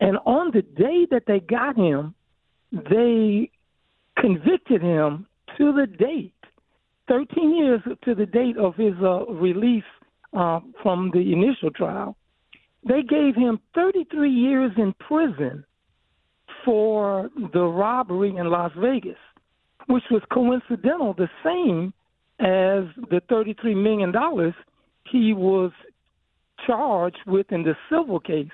And 0.00 0.18
on 0.26 0.50
the 0.52 0.62
day 0.62 1.06
that 1.10 1.24
they 1.26 1.40
got 1.40 1.76
him, 1.76 2.14
they 2.72 3.50
convicted 4.18 4.82
him 4.82 5.26
to 5.56 5.72
the 5.72 5.86
date, 5.86 6.34
13 7.08 7.56
years 7.56 7.80
to 8.04 8.14
the 8.14 8.26
date 8.26 8.56
of 8.56 8.74
his 8.76 8.94
uh, 9.02 9.26
release 9.26 9.84
uh, 10.36 10.60
from 10.82 11.10
the 11.12 11.32
initial 11.32 11.70
trial. 11.70 12.16
They 12.88 13.02
gave 13.02 13.34
him 13.34 13.60
33 13.74 14.30
years 14.30 14.72
in 14.76 14.94
prison 14.94 15.64
for 16.64 17.30
the 17.52 17.62
robbery 17.62 18.34
in 18.34 18.50
Las 18.50 18.72
Vegas, 18.76 19.18
which 19.86 20.04
was 20.10 20.22
coincidental, 20.32 21.12
the 21.12 21.28
same 21.44 21.92
as 22.40 22.84
the 23.10 23.20
$33 23.30 23.76
million 23.76 24.12
he 25.10 25.34
was 25.34 25.70
charged 26.66 27.18
with 27.26 27.52
in 27.52 27.62
the 27.62 27.76
civil 27.90 28.20
case 28.20 28.48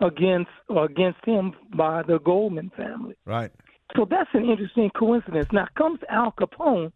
against 0.00 0.50
against 0.68 1.24
him 1.24 1.52
by 1.76 2.02
the 2.02 2.18
Goldman 2.18 2.70
family. 2.76 3.14
Right. 3.24 3.50
So 3.96 4.06
that's 4.08 4.30
an 4.32 4.48
interesting 4.48 4.90
coincidence. 4.90 5.48
Now 5.52 5.68
comes 5.76 6.00
Al 6.08 6.32
Capone. 6.32 6.92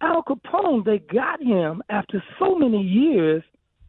Al 0.00 0.22
Capone, 0.22 0.84
they 0.84 0.98
got 0.98 1.42
him 1.42 1.82
after 1.88 2.22
so 2.38 2.54
many 2.54 2.82
years 2.82 3.42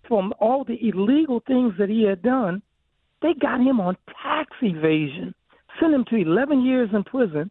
from 0.08 0.34
all 0.40 0.64
the 0.64 0.78
illegal 0.82 1.42
things 1.48 1.74
that 1.80 1.90
he 1.90 2.04
had 2.04 2.22
done, 2.22 2.62
they 3.22 3.34
got 3.40 3.60
him 3.60 3.80
on 3.80 3.98
tax 4.24 4.52
evasion, 4.62 5.34
sent 5.80 5.94
him 5.94 6.06
to 6.10 6.16
11 6.16 6.66
years 6.66 6.90
in 6.94 7.04
prison 7.04 7.50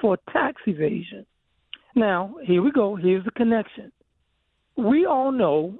for 0.00 0.18
tax 0.32 0.60
evasion. 0.66 1.26
Now, 1.94 2.34
here 2.44 2.62
we 2.62 2.70
go. 2.70 2.96
Here's 2.96 3.24
the 3.24 3.30
connection. 3.30 3.90
We 4.76 5.06
all 5.06 5.32
know, 5.32 5.78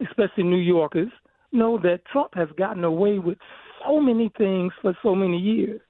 especially 0.00 0.44
New 0.44 0.56
Yorkers, 0.56 1.10
know 1.52 1.78
that 1.78 2.04
Trump 2.12 2.34
has 2.34 2.48
gotten 2.56 2.84
away 2.84 3.18
with 3.18 3.38
so 3.84 4.00
many 4.00 4.30
things 4.38 4.72
for 4.80 4.96
so 5.02 5.14
many 5.14 5.38
years. 5.38 5.80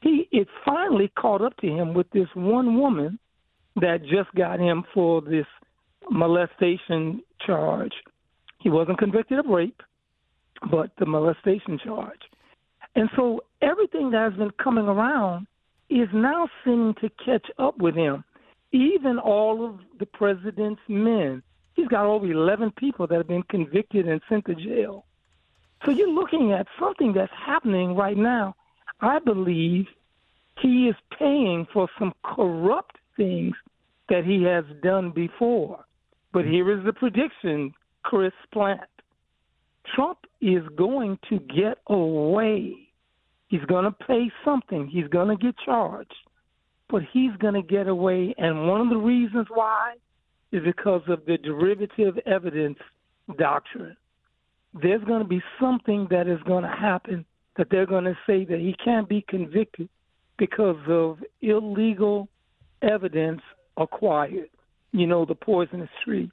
He 0.00 0.28
it 0.32 0.48
finally 0.64 1.10
caught 1.18 1.42
up 1.42 1.56
to 1.58 1.66
him 1.66 1.94
with 1.94 2.10
this 2.10 2.28
one 2.34 2.78
woman 2.78 3.18
that 3.76 4.02
just 4.02 4.32
got 4.36 4.58
him 4.60 4.84
for 4.92 5.20
this 5.20 5.46
molestation 6.10 7.22
charge 7.44 7.92
he 8.62 8.70
wasn't 8.70 8.98
convicted 8.98 9.38
of 9.38 9.46
rape, 9.46 9.82
but 10.70 10.90
the 10.98 11.06
molestation 11.06 11.78
charge. 11.84 12.20
And 12.94 13.08
so 13.16 13.42
everything 13.60 14.10
that 14.10 14.30
has 14.30 14.38
been 14.38 14.52
coming 14.62 14.86
around 14.86 15.46
is 15.90 16.08
now 16.12 16.48
seeming 16.64 16.94
to 17.00 17.10
catch 17.24 17.46
up 17.58 17.78
with 17.78 17.94
him. 17.94 18.24
Even 18.72 19.18
all 19.18 19.66
of 19.66 19.80
the 19.98 20.06
president's 20.06 20.80
men. 20.88 21.42
He's 21.74 21.88
got 21.88 22.06
over 22.06 22.26
11 22.26 22.72
people 22.72 23.06
that 23.06 23.16
have 23.16 23.28
been 23.28 23.42
convicted 23.44 24.06
and 24.06 24.20
sent 24.28 24.46
to 24.46 24.54
jail. 24.54 25.04
So 25.84 25.90
you're 25.90 26.08
looking 26.08 26.52
at 26.52 26.66
something 26.78 27.12
that's 27.12 27.32
happening 27.44 27.96
right 27.96 28.16
now. 28.16 28.54
I 29.00 29.18
believe 29.18 29.86
he 30.60 30.88
is 30.88 30.94
paying 31.18 31.66
for 31.72 31.88
some 31.98 32.12
corrupt 32.22 32.96
things 33.16 33.54
that 34.08 34.24
he 34.24 34.42
has 34.44 34.64
done 34.82 35.10
before. 35.10 35.84
But 36.32 36.44
here 36.44 36.70
is 36.70 36.84
the 36.84 36.92
prediction 36.92 37.74
Chris 38.02 38.32
Plante. 38.52 38.82
Trump 39.94 40.18
is 40.40 40.62
going 40.76 41.18
to 41.28 41.38
get 41.38 41.78
away. 41.88 42.88
He's 43.48 43.64
going 43.66 43.84
to 43.84 43.92
pay 43.92 44.30
something. 44.44 44.88
He's 44.88 45.08
going 45.08 45.28
to 45.28 45.36
get 45.36 45.54
charged, 45.64 46.14
but 46.88 47.02
he's 47.12 47.32
going 47.38 47.54
to 47.54 47.62
get 47.62 47.88
away. 47.88 48.34
And 48.38 48.66
one 48.66 48.80
of 48.80 48.88
the 48.88 48.96
reasons 48.96 49.46
why 49.50 49.94
is 50.52 50.62
because 50.64 51.02
of 51.08 51.24
the 51.26 51.38
derivative 51.38 52.18
evidence 52.26 52.78
doctrine. 53.38 53.96
There's 54.74 55.02
going 55.04 55.22
to 55.22 55.28
be 55.28 55.42
something 55.60 56.06
that 56.10 56.28
is 56.28 56.40
going 56.46 56.64
to 56.64 56.70
happen 56.70 57.24
that 57.56 57.68
they're 57.70 57.86
going 57.86 58.04
to 58.04 58.16
say 58.26 58.44
that 58.44 58.58
he 58.58 58.74
can't 58.82 59.08
be 59.08 59.24
convicted 59.28 59.88
because 60.38 60.78
of 60.88 61.18
illegal 61.40 62.28
evidence 62.80 63.42
acquired. 63.76 64.48
You 64.92 65.06
know, 65.06 65.24
the 65.24 65.34
poisonous 65.34 65.90
tree. 66.04 66.30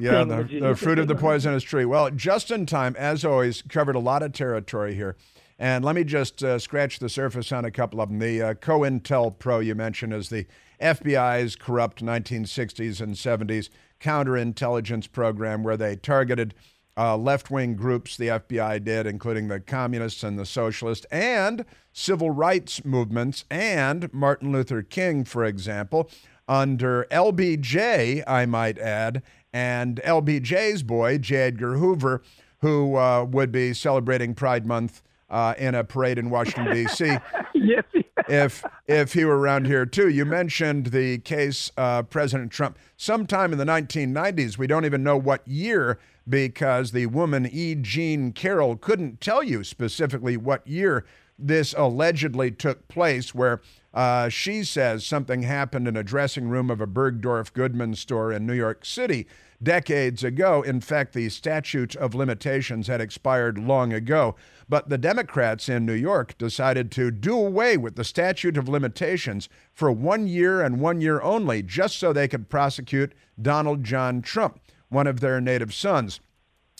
Yeah, 0.00 0.24
the, 0.24 0.60
the 0.60 0.76
fruit 0.76 0.98
of 0.98 1.08
the 1.08 1.14
poisonous 1.14 1.62
tree. 1.62 1.84
Well, 1.84 2.10
Justin 2.10 2.66
Time, 2.66 2.96
as 2.96 3.24
always, 3.24 3.62
covered 3.62 3.96
a 3.96 4.00
lot 4.00 4.22
of 4.22 4.32
territory 4.32 4.94
here. 4.94 5.16
And 5.58 5.84
let 5.84 5.94
me 5.94 6.04
just 6.04 6.42
uh, 6.42 6.58
scratch 6.58 7.00
the 7.00 7.10
surface 7.10 7.52
on 7.52 7.66
a 7.66 7.70
couple 7.70 8.00
of 8.00 8.08
them. 8.08 8.18
The 8.18 8.42
uh, 8.42 8.54
COINTELPRO 8.54 9.64
you 9.64 9.74
mentioned 9.74 10.14
is 10.14 10.30
the 10.30 10.46
FBI's 10.80 11.54
corrupt 11.54 12.02
1960s 12.02 13.00
and 13.00 13.14
70s 13.14 13.68
counterintelligence 14.00 15.12
program 15.12 15.62
where 15.62 15.76
they 15.76 15.96
targeted 15.96 16.54
uh, 16.96 17.16
left 17.16 17.50
wing 17.50 17.76
groups, 17.76 18.16
the 18.16 18.28
FBI 18.28 18.82
did, 18.82 19.06
including 19.06 19.48
the 19.48 19.60
communists 19.60 20.22
and 20.22 20.38
the 20.38 20.46
socialists, 20.46 21.06
and 21.10 21.64
civil 21.92 22.30
rights 22.30 22.84
movements, 22.84 23.44
and 23.50 24.12
Martin 24.12 24.52
Luther 24.52 24.82
King, 24.82 25.24
for 25.24 25.44
example, 25.44 26.10
under 26.50 27.06
LBJ, 27.12 28.24
I 28.26 28.44
might 28.44 28.76
add, 28.76 29.22
and 29.52 30.00
LBJ's 30.04 30.82
boy, 30.82 31.18
J. 31.18 31.36
Edgar 31.36 31.76
Hoover, 31.76 32.22
who 32.58 32.96
uh, 32.96 33.24
would 33.24 33.52
be 33.52 33.72
celebrating 33.72 34.34
Pride 34.34 34.66
Month 34.66 35.02
uh, 35.30 35.54
in 35.56 35.76
a 35.76 35.84
parade 35.84 36.18
in 36.18 36.28
Washington, 36.28 36.74
D.C. 36.74 37.16
yes. 37.54 37.84
if 38.28 38.64
if 38.88 39.12
he 39.12 39.24
were 39.24 39.38
around 39.38 39.66
here 39.68 39.86
too. 39.86 40.08
You 40.08 40.24
mentioned 40.24 40.86
the 40.86 41.18
case 41.18 41.70
uh, 41.76 42.02
President 42.02 42.50
Trump 42.50 42.78
sometime 42.96 43.52
in 43.52 43.58
the 43.58 43.64
1990s. 43.64 44.58
We 44.58 44.66
don't 44.66 44.84
even 44.84 45.04
know 45.04 45.16
what 45.16 45.46
year 45.46 46.00
because 46.28 46.90
the 46.90 47.06
woman 47.06 47.48
E. 47.50 47.76
Jean 47.76 48.32
Carroll 48.32 48.76
couldn't 48.76 49.20
tell 49.20 49.44
you 49.44 49.62
specifically 49.62 50.36
what 50.36 50.66
year 50.66 51.04
this 51.38 51.74
allegedly 51.78 52.50
took 52.50 52.88
place, 52.88 53.34
where 53.34 53.60
uh, 53.92 54.28
she 54.28 54.62
says 54.62 55.04
something 55.04 55.42
happened 55.42 55.88
in 55.88 55.96
a 55.96 56.04
dressing 56.04 56.48
room 56.48 56.70
of 56.70 56.80
a 56.80 56.86
Bergdorf 56.86 57.52
Goodman 57.52 57.94
store 57.96 58.32
in 58.32 58.46
New 58.46 58.54
York 58.54 58.84
City 58.84 59.26
decades 59.62 60.22
ago. 60.24 60.62
In 60.62 60.80
fact, 60.80 61.12
the 61.12 61.28
statute 61.28 61.96
of 61.96 62.14
limitations 62.14 62.86
had 62.86 63.00
expired 63.00 63.58
long 63.58 63.92
ago. 63.92 64.36
But 64.68 64.88
the 64.88 64.98
Democrats 64.98 65.68
in 65.68 65.84
New 65.84 65.94
York 65.94 66.38
decided 66.38 66.90
to 66.92 67.10
do 67.10 67.36
away 67.36 67.76
with 67.76 67.96
the 67.96 68.04
statute 68.04 68.56
of 68.56 68.68
limitations 68.68 69.48
for 69.72 69.90
one 69.90 70.28
year 70.28 70.62
and 70.62 70.80
one 70.80 71.00
year 71.00 71.20
only, 71.20 71.62
just 71.62 71.98
so 71.98 72.12
they 72.12 72.28
could 72.28 72.48
prosecute 72.48 73.12
Donald 73.40 73.82
John 73.82 74.22
Trump, 74.22 74.60
one 74.88 75.08
of 75.08 75.20
their 75.20 75.40
native 75.40 75.74
sons. 75.74 76.20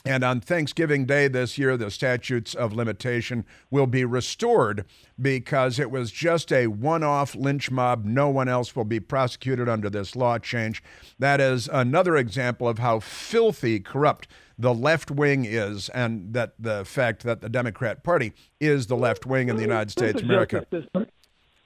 And 0.04 0.24
on 0.24 0.40
Thanksgiving 0.40 1.04
Day 1.04 1.28
this 1.28 1.58
year, 1.58 1.76
the 1.76 1.90
statutes 1.90 2.54
of 2.54 2.72
limitation 2.72 3.44
will 3.70 3.86
be 3.86 4.04
restored 4.04 4.86
because 5.20 5.78
it 5.78 5.90
was 5.90 6.10
just 6.10 6.50
a 6.50 6.68
one 6.68 7.02
off 7.02 7.34
lynch 7.34 7.70
mob. 7.70 8.06
No 8.06 8.30
one 8.30 8.48
else 8.48 8.74
will 8.74 8.86
be 8.86 8.98
prosecuted 8.98 9.68
under 9.68 9.90
this 9.90 10.16
law 10.16 10.38
change. 10.38 10.82
That 11.18 11.38
is 11.38 11.68
another 11.70 12.16
example 12.16 12.66
of 12.66 12.78
how 12.78 13.00
filthy 13.00 13.78
corrupt 13.78 14.26
the 14.58 14.72
left 14.72 15.10
wing 15.10 15.44
is, 15.44 15.90
and 15.90 16.32
that 16.32 16.54
the 16.58 16.84
fact 16.84 17.22
that 17.24 17.42
the 17.42 17.48
Democrat 17.48 18.02
Party 18.02 18.32
is 18.58 18.86
the 18.86 18.96
left 18.96 19.26
wing 19.26 19.48
in 19.48 19.56
the 19.56 19.62
United 19.62 19.90
States 19.90 20.20
of 20.20 20.28
America. 20.28 20.66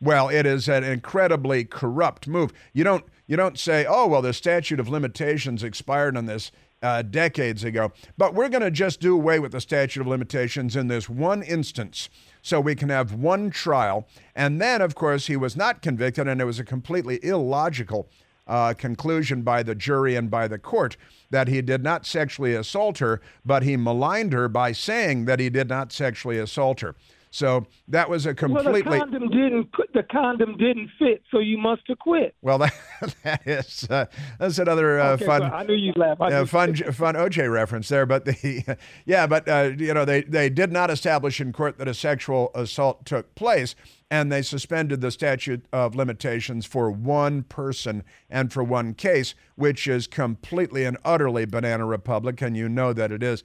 Well, 0.01 0.29
it 0.29 0.45
is 0.45 0.69
an 0.69 0.85
incredibly 0.85 1.65
corrupt 1.65 2.27
move. 2.29 2.53
You 2.73 2.85
don't 2.85 3.05
you 3.27 3.37
don't 3.37 3.59
say, 3.59 3.87
"Oh, 3.89 4.07
well, 4.07 4.23
the 4.23 4.33
statute 4.33 4.81
of 4.81 4.89
limitations 4.89 5.63
expired 5.63 6.17
on 6.17 6.27
this." 6.27 6.51
Uh, 6.83 7.03
decades 7.03 7.65
ago. 7.65 7.93
But 8.19 8.35
we're 8.35 8.49
going 8.49 8.63
to 8.63 8.71
just 8.71 9.01
do 9.01 9.15
away 9.15 9.39
with 9.39 9.53
the 9.53 9.61
statute 9.61 10.01
of 10.01 10.07
limitations 10.07 10.77
in 10.77 10.89
this 10.89 11.09
one 11.09 11.43
instance 11.43 12.11
so 12.43 12.61
we 12.61 12.75
can 12.75 12.91
have 12.91 13.15
one 13.15 13.51
trial. 13.51 14.07
And 14.35 14.61
then, 14.61 14.83
of 14.83 14.95
course, 14.95 15.27
he 15.27 15.37
was 15.37 15.57
not 15.57 15.81
convicted, 15.81 16.29
and 16.29 16.41
it 16.41 16.45
was 16.45 16.59
a 16.59 16.65
completely 16.65 17.19
illogical 17.25 18.09
uh, 18.47 18.75
conclusion 18.75 19.43
by 19.43 19.63
the 19.63 19.75
jury 19.75 20.17
and 20.17 20.31
by 20.31 20.47
the 20.47 20.59
court 20.59 20.97
that 21.31 21.49
he 21.49 21.63
did 21.63 21.83
not 21.83 22.05
sexually 22.05 22.55
assault 22.55 22.99
her, 22.99 23.21
but 23.45 23.63
he 23.63 23.77
maligned 23.77 24.33
her 24.33 24.49
by 24.49 24.73
saying 24.73 25.25
that 25.25 25.41
he 25.41 25.49
did 25.49 25.69
not 25.69 25.93
sexually 25.93 26.39
assault 26.39 26.81
her. 26.81 26.95
So 27.35 27.67
that 27.89 28.09
was 28.09 28.27
a 28.27 28.35
completely. 28.35 28.83
Well, 28.83 28.93
the 28.93 28.99
condom 29.01 29.29
didn't 29.29 29.69
the 29.93 30.05
condom 30.05 30.57
didn't 30.57 30.89
fit, 31.01 31.25
so 31.33 31.41
you 31.41 31.59
must 31.59 31.83
have 31.89 31.99
quit. 31.99 32.37
Well, 32.43 32.59
that, 32.59 32.73
that 33.25 33.43
is 33.45 33.89
uh, 33.91 34.07
that's 34.39 34.61
another 34.61 35.01
uh, 35.01 35.15
okay, 35.15 35.27
fun. 35.27 35.43
I 35.43 35.65
knew 35.65 35.75
you'd 35.75 35.97
laugh. 35.97 36.21
Uh, 36.21 36.45
fun 36.45 36.77
fun 36.77 37.17
OJ 37.17 37.53
reference 37.53 37.89
there, 37.89 38.07
but 38.07 38.25
the 38.25 38.79
yeah, 39.05 39.27
but 39.27 39.49
uh, 39.49 39.73
you 39.77 39.93
know 39.93 40.05
they 40.05 40.23
they 40.23 40.49
did 40.49 40.71
not 40.71 40.93
establish 40.93 41.41
in 41.41 41.53
court 41.53 41.77
that 41.79 41.89
a 41.89 41.95
sexual 41.95 42.53
assault 42.55 43.05
took 43.05 43.35
place. 43.35 43.75
And 44.11 44.31
they 44.31 44.43
suspended 44.43 45.01
the 45.01 45.11
statute 45.11 45.65
of 45.73 45.97
limitations 45.97 46.67
for 46.67 46.89
one 46.89 47.43
person 47.43 48.05
and 48.31 48.53
for 48.53 48.63
one 48.63 48.95
case, 48.95 49.35
which 49.57 49.89
is 49.89 50.07
completely 50.07 50.85
and 50.85 50.99
utterly 51.05 51.47
banana 51.47 51.85
republic, 51.85 52.41
and 52.41 52.57
you 52.57 52.69
know 52.69 52.93
that 52.93 53.11
it 53.11 53.25
is. 53.25 53.43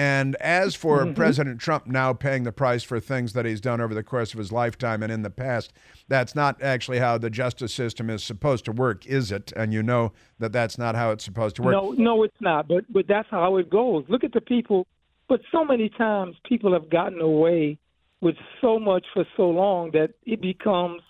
And 0.00 0.34
as 0.36 0.74
for 0.74 1.04
mm-hmm. 1.04 1.12
President 1.12 1.60
Trump 1.60 1.86
now 1.86 2.14
paying 2.14 2.44
the 2.44 2.52
price 2.52 2.82
for 2.82 3.00
things 3.00 3.34
that 3.34 3.44
he's 3.44 3.60
done 3.60 3.82
over 3.82 3.92
the 3.92 4.02
course 4.02 4.32
of 4.32 4.38
his 4.38 4.50
lifetime 4.50 5.02
and 5.02 5.12
in 5.12 5.20
the 5.20 5.28
past, 5.28 5.74
that's 6.08 6.34
not 6.34 6.62
actually 6.62 7.00
how 7.00 7.18
the 7.18 7.28
justice 7.28 7.74
system 7.74 8.08
is 8.08 8.24
supposed 8.24 8.64
to 8.64 8.72
work, 8.72 9.04
is 9.04 9.30
it? 9.30 9.52
And 9.54 9.74
you 9.74 9.82
know 9.82 10.12
that 10.38 10.52
that's 10.52 10.78
not 10.78 10.94
how 10.94 11.10
it's 11.10 11.22
supposed 11.22 11.56
to 11.56 11.62
work. 11.62 11.72
No, 11.72 11.90
no, 11.90 12.22
it's 12.22 12.40
not. 12.40 12.66
But 12.66 12.90
but 12.90 13.08
that's 13.08 13.28
how 13.30 13.58
it 13.58 13.68
goes. 13.68 14.06
Look 14.08 14.24
at 14.24 14.32
the 14.32 14.40
people. 14.40 14.86
But 15.28 15.42
so 15.52 15.66
many 15.66 15.90
times 15.90 16.34
people 16.48 16.72
have 16.72 16.88
gotten 16.88 17.20
away 17.20 17.76
with 18.22 18.36
so 18.62 18.78
much 18.78 19.04
for 19.12 19.26
so 19.36 19.50
long 19.50 19.90
that 19.90 20.14
it 20.24 20.40
becomes 20.40 21.02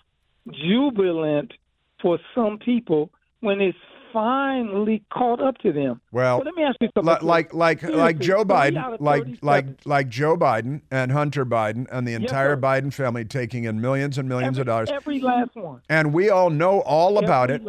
jubilant 0.51 1.53
for 2.01 2.19
some 2.35 2.57
people 2.57 3.09
when 3.39 3.61
it's 3.61 3.77
finally 4.11 5.03
caught 5.11 5.41
up 5.41 5.57
to 5.59 5.71
them. 5.71 6.01
Well, 6.11 6.39
so 6.39 6.45
let 6.45 6.55
me 6.55 6.63
ask 6.63 6.77
you 6.81 6.89
something. 6.93 7.05
Like 7.27 7.53
like 7.53 7.53
like, 7.53 7.83
like 7.83 8.19
Joe 8.19 8.43
Biden, 8.43 8.97
like 8.99 9.23
like 9.41 9.85
like 9.85 10.09
Joe 10.09 10.37
Biden 10.37 10.81
and 10.91 11.11
Hunter 11.11 11.45
Biden 11.45 11.87
and 11.91 12.07
the 12.07 12.13
entire 12.13 12.53
yes, 12.53 12.59
Biden 12.59 12.93
family 12.93 13.25
taking 13.25 13.65
in 13.65 13.81
millions 13.81 14.17
and 14.17 14.27
millions 14.27 14.57
every, 14.57 14.61
of 14.61 14.67
dollars. 14.67 14.89
Every 14.91 15.19
last 15.19 15.55
one. 15.55 15.81
And 15.89 16.13
we 16.13 16.29
all 16.29 16.49
know 16.49 16.81
all 16.81 17.17
every 17.17 17.25
about 17.25 17.51
it. 17.51 17.61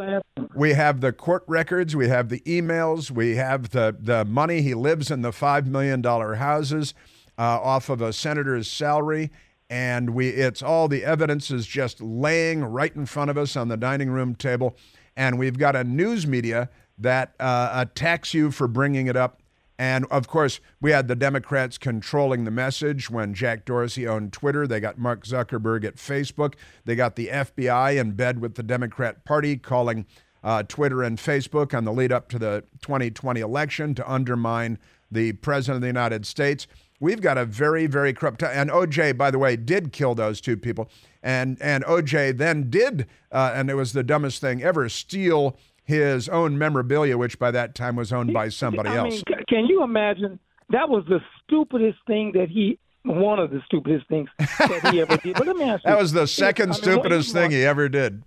We 0.55 0.73
have 0.73 1.01
the 1.01 1.13
court 1.13 1.43
records, 1.47 1.95
we 1.95 2.09
have 2.09 2.29
the 2.29 2.41
emails, 2.41 3.11
we 3.11 3.35
have 3.35 3.71
the 3.71 3.95
the 3.99 4.25
money. 4.25 4.61
He 4.61 4.73
lives 4.73 5.11
in 5.11 5.21
the 5.21 5.31
five 5.31 5.67
million 5.67 6.01
dollar 6.01 6.35
houses 6.35 6.93
uh, 7.37 7.41
off 7.41 7.89
of 7.89 8.01
a 8.01 8.13
senator's 8.13 8.69
salary 8.69 9.31
and 9.69 10.11
we 10.11 10.29
it's 10.29 10.61
all 10.61 10.87
the 10.87 11.03
evidence 11.03 11.49
is 11.49 11.65
just 11.65 11.99
laying 11.99 12.63
right 12.63 12.95
in 12.95 13.07
front 13.07 13.31
of 13.31 13.37
us 13.39 13.55
on 13.55 13.69
the 13.69 13.77
dining 13.77 14.09
room 14.09 14.35
table 14.35 14.75
and 15.15 15.37
we've 15.37 15.57
got 15.57 15.75
a 15.75 15.83
news 15.83 16.25
media 16.27 16.69
that 16.97 17.33
uh, 17.39 17.69
attacks 17.73 18.33
you 18.33 18.51
for 18.51 18.67
bringing 18.67 19.07
it 19.07 19.15
up. 19.15 19.41
And 19.79 20.05
of 20.11 20.27
course, 20.27 20.59
we 20.81 20.91
had 20.91 21.07
the 21.07 21.15
Democrats 21.15 21.77
controlling 21.77 22.43
the 22.43 22.51
message 22.51 23.09
when 23.09 23.33
Jack 23.33 23.65
Dorsey 23.65 24.07
owned 24.07 24.31
Twitter. 24.31 24.67
They 24.67 24.79
got 24.79 24.97
Mark 24.97 25.25
Zuckerberg 25.25 25.83
at 25.83 25.95
Facebook. 25.95 26.53
They 26.85 26.95
got 26.95 27.15
the 27.15 27.27
FBI 27.27 27.99
in 27.99 28.11
bed 28.11 28.39
with 28.39 28.55
the 28.55 28.63
Democrat 28.63 29.25
Party 29.25 29.57
calling 29.57 30.05
uh, 30.43 30.63
Twitter 30.63 31.01
and 31.01 31.17
Facebook 31.17 31.75
on 31.75 31.85
the 31.85 31.93
lead 31.93 32.11
up 32.11 32.29
to 32.29 32.39
the 32.39 32.63
2020 32.81 33.39
election 33.39 33.95
to 33.95 34.11
undermine 34.11 34.77
the 35.09 35.33
President 35.33 35.77
of 35.77 35.81
the 35.81 35.87
United 35.87 36.25
States. 36.25 36.67
We've 37.03 37.19
got 37.19 37.37
a 37.37 37.43
very, 37.43 37.85
very 37.85 38.13
corrupt. 38.13 38.41
And 38.43 38.69
OJ, 38.69 39.17
by 39.17 39.29
the 39.29 39.37
way, 39.37 39.57
did 39.57 39.91
kill 39.91 40.15
those 40.15 40.39
two 40.39 40.55
people. 40.55 40.89
And 41.21 41.61
and 41.61 41.83
OJ 41.83 42.37
then 42.37 42.69
did, 42.69 43.07
uh, 43.29 43.51
and 43.53 43.69
it 43.69 43.73
was 43.73 43.91
the 43.91 44.03
dumbest 44.03 44.39
thing 44.39 44.63
ever, 44.63 44.87
steal 44.87 45.57
his 45.83 46.29
own 46.29 46.57
memorabilia, 46.57 47.17
which 47.17 47.37
by 47.37 47.51
that 47.51 47.75
time 47.75 47.97
was 47.97 48.13
owned 48.13 48.31
by 48.31 48.47
somebody 48.47 48.87
I 48.87 48.95
else. 48.95 49.15
Mean, 49.27 49.43
can 49.49 49.65
you 49.65 49.83
imagine? 49.83 50.39
That 50.69 50.87
was 50.87 51.03
the 51.09 51.19
stupidest 51.43 51.99
thing 52.07 52.31
that 52.35 52.47
he 52.49 52.79
one 53.03 53.37
of 53.37 53.51
the 53.51 53.61
stupidest 53.65 54.07
things 54.07 54.29
that 54.39 54.87
he 54.93 55.01
ever 55.01 55.17
did. 55.17 55.35
But 55.35 55.45
let 55.45 55.57
me 55.57 55.65
ask 55.65 55.83
you. 55.83 55.91
That 55.91 55.99
was 55.99 56.13
the 56.13 56.25
second 56.25 56.69
if, 56.69 56.77
stupidest 56.77 57.35
I 57.35 57.41
mean, 57.41 57.49
thing 57.49 57.59
he 57.59 57.65
ever 57.65 57.89
did. 57.89 58.23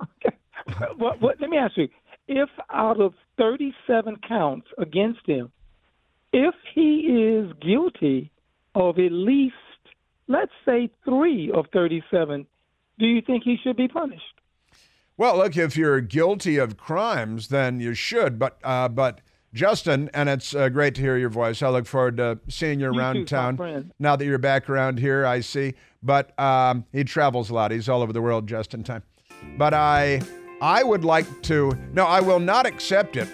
well, 0.98 1.14
well, 1.20 1.34
let 1.40 1.48
me 1.48 1.58
ask 1.58 1.76
you. 1.76 1.88
If 2.26 2.48
out 2.72 3.00
of 3.00 3.14
37 3.38 4.16
counts 4.26 4.66
against 4.78 5.20
him, 5.26 5.52
if 6.32 6.54
he 6.74 7.00
is 7.00 7.52
guilty 7.60 8.30
of 8.74 8.98
at 8.98 9.12
least, 9.12 9.54
let's 10.28 10.52
say, 10.64 10.90
three 11.04 11.50
of 11.52 11.66
37, 11.72 12.46
do 12.98 13.06
you 13.06 13.22
think 13.22 13.44
he 13.44 13.56
should 13.62 13.76
be 13.76 13.88
punished? 13.88 14.22
Well, 15.16 15.36
look, 15.36 15.56
if 15.56 15.76
you're 15.76 16.00
guilty 16.00 16.56
of 16.56 16.76
crimes, 16.76 17.48
then 17.48 17.80
you 17.80 17.92
should. 17.92 18.38
But 18.38 18.58
uh, 18.64 18.88
but 18.88 19.20
Justin, 19.52 20.08
and 20.14 20.30
it's 20.30 20.54
uh, 20.54 20.70
great 20.70 20.94
to 20.94 21.02
hear 21.02 21.18
your 21.18 21.28
voice. 21.28 21.62
I 21.62 21.68
look 21.68 21.86
forward 21.86 22.16
to 22.16 22.38
seeing 22.48 22.80
you 22.80 22.86
around 22.86 23.16
too, 23.16 23.24
town. 23.26 23.92
Now 23.98 24.16
that 24.16 24.24
you're 24.24 24.38
back 24.38 24.70
around 24.70 24.98
here, 24.98 25.26
I 25.26 25.40
see. 25.40 25.74
But 26.02 26.38
um, 26.40 26.86
he 26.92 27.04
travels 27.04 27.50
a 27.50 27.54
lot. 27.54 27.70
He's 27.70 27.86
all 27.86 28.00
over 28.00 28.14
the 28.14 28.22
world 28.22 28.46
Justin 28.46 28.82
Time. 28.82 29.02
But 29.58 29.74
I, 29.74 30.22
I 30.62 30.82
would 30.82 31.04
like 31.04 31.42
to. 31.42 31.76
No, 31.92 32.06
I 32.06 32.20
will 32.20 32.40
not 32.40 32.64
accept 32.64 33.16
it 33.16 33.28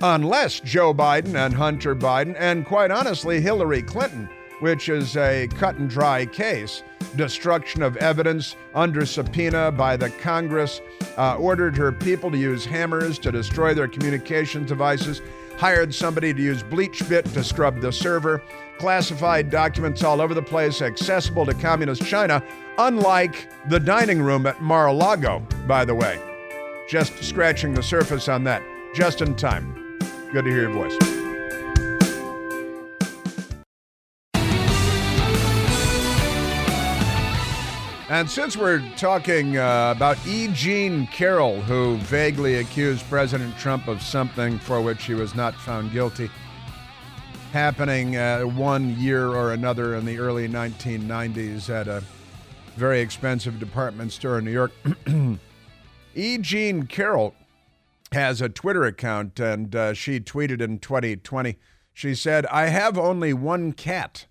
unless 0.00 0.60
Joe 0.60 0.94
Biden 0.94 1.34
and 1.34 1.54
Hunter 1.54 1.94
Biden, 1.94 2.34
and 2.38 2.64
quite 2.64 2.90
honestly, 2.90 3.40
Hillary 3.40 3.82
Clinton, 3.82 4.28
which 4.60 4.88
is 4.88 5.16
a 5.16 5.48
cut 5.48 5.76
and 5.76 5.88
dry 5.88 6.26
case, 6.26 6.82
destruction 7.16 7.82
of 7.82 7.96
evidence 7.98 8.56
under 8.74 9.04
subpoena 9.04 9.72
by 9.72 9.96
the 9.96 10.10
Congress, 10.10 10.80
uh, 11.16 11.36
ordered 11.36 11.76
her 11.76 11.92
people 11.92 12.30
to 12.30 12.38
use 12.38 12.64
hammers 12.64 13.18
to 13.18 13.32
destroy 13.32 13.74
their 13.74 13.88
communications 13.88 14.68
devices, 14.68 15.20
hired 15.56 15.94
somebody 15.94 16.32
to 16.32 16.40
use 16.40 16.62
BleachBit 16.62 17.32
to 17.34 17.44
scrub 17.44 17.80
the 17.80 17.92
server, 17.92 18.42
classified 18.78 19.50
documents 19.50 20.02
all 20.02 20.22
over 20.22 20.32
the 20.32 20.42
place, 20.42 20.80
accessible 20.80 21.44
to 21.44 21.52
communist 21.54 22.02
China, 22.04 22.42
unlike 22.78 23.50
the 23.68 23.80
dining 23.80 24.22
room 24.22 24.46
at 24.46 24.62
Mar 24.62 24.86
a 24.86 24.92
Lago, 24.92 25.40
by 25.66 25.84
the 25.84 25.94
way. 25.94 26.18
Just 26.88 27.22
scratching 27.22 27.74
the 27.74 27.82
surface 27.82 28.28
on 28.28 28.44
that, 28.44 28.62
Justin 28.94 29.36
Time. 29.36 29.79
Good 30.32 30.44
to 30.44 30.50
hear 30.52 30.60
your 30.60 30.70
voice. 30.70 30.96
And 38.08 38.30
since 38.30 38.56
we're 38.56 38.80
talking 38.96 39.56
uh, 39.56 39.92
about 39.96 40.24
E. 40.28 40.48
Jean 40.52 41.08
Carroll, 41.08 41.60
who 41.62 41.96
vaguely 41.96 42.56
accused 42.56 43.08
President 43.08 43.56
Trump 43.58 43.88
of 43.88 44.02
something 44.02 44.60
for 44.60 44.80
which 44.80 45.04
he 45.04 45.14
was 45.14 45.34
not 45.34 45.56
found 45.56 45.90
guilty, 45.90 46.30
happening 47.50 48.16
uh, 48.16 48.42
one 48.42 48.96
year 49.00 49.26
or 49.26 49.52
another 49.52 49.96
in 49.96 50.04
the 50.04 50.20
early 50.20 50.48
1990s 50.48 51.68
at 51.68 51.88
a 51.88 52.04
very 52.76 53.00
expensive 53.00 53.58
department 53.58 54.12
store 54.12 54.38
in 54.38 54.44
New 54.44 54.52
York, 54.52 54.70
E. 56.14 56.38
Jean 56.38 56.86
Carroll 56.86 57.34
has 58.12 58.40
a 58.40 58.48
Twitter 58.48 58.84
account, 58.84 59.38
and 59.38 59.74
uh, 59.74 59.94
she 59.94 60.20
tweeted 60.20 60.60
in 60.60 60.78
2020. 60.78 61.56
She 61.92 62.14
said, 62.14 62.46
I 62.46 62.66
have 62.66 62.98
only 62.98 63.32
one 63.32 63.72
cat. 63.72 64.26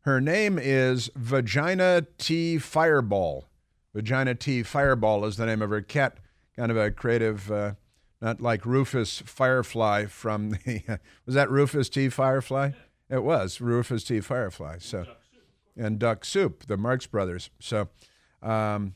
Her 0.00 0.20
name 0.20 0.58
is 0.60 1.10
Vagina 1.16 2.06
T 2.18 2.58
Fireball. 2.58 3.46
Vagina 3.94 4.34
T 4.34 4.62
Fireball 4.62 5.24
is 5.24 5.36
the 5.36 5.46
name 5.46 5.62
of 5.62 5.70
her 5.70 5.82
cat. 5.82 6.18
Kind 6.54 6.70
of 6.70 6.76
a 6.76 6.90
creative, 6.90 7.50
uh, 7.50 7.72
not 8.20 8.40
like 8.40 8.64
Rufus 8.64 9.20
Firefly 9.26 10.06
from 10.06 10.50
the. 10.64 11.00
was 11.24 11.34
that 11.34 11.50
Rufus 11.50 11.88
T 11.88 12.08
Firefly? 12.08 12.70
It 13.10 13.24
was 13.24 13.60
Rufus 13.60 14.04
T 14.04 14.20
Firefly. 14.20 14.78
So, 14.78 15.06
and 15.76 15.98
Duck 15.98 16.24
Soup, 16.24 16.64
the 16.66 16.76
Marx 16.76 17.06
Brothers. 17.06 17.50
So, 17.58 17.88
um, 18.42 18.94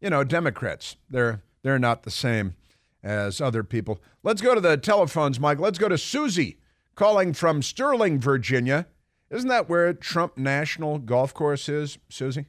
you 0.00 0.10
know, 0.10 0.22
Democrats. 0.22 0.96
They're 1.10 1.42
they're 1.62 1.78
not 1.78 2.04
the 2.04 2.10
same 2.10 2.54
as 3.02 3.40
other 3.40 3.62
people. 3.64 4.00
Let's 4.22 4.40
go 4.40 4.54
to 4.54 4.60
the 4.60 4.76
telephones, 4.76 5.40
Mike. 5.40 5.58
Let's 5.58 5.78
go 5.78 5.88
to 5.88 5.98
Susie 5.98 6.58
calling 6.94 7.32
from 7.32 7.62
Sterling, 7.62 8.20
Virginia. 8.20 8.86
Isn't 9.30 9.48
that 9.48 9.68
where 9.68 9.92
Trump 9.94 10.36
National 10.36 10.98
Golf 10.98 11.32
Course 11.34 11.68
is, 11.68 11.98
Susie? 12.08 12.46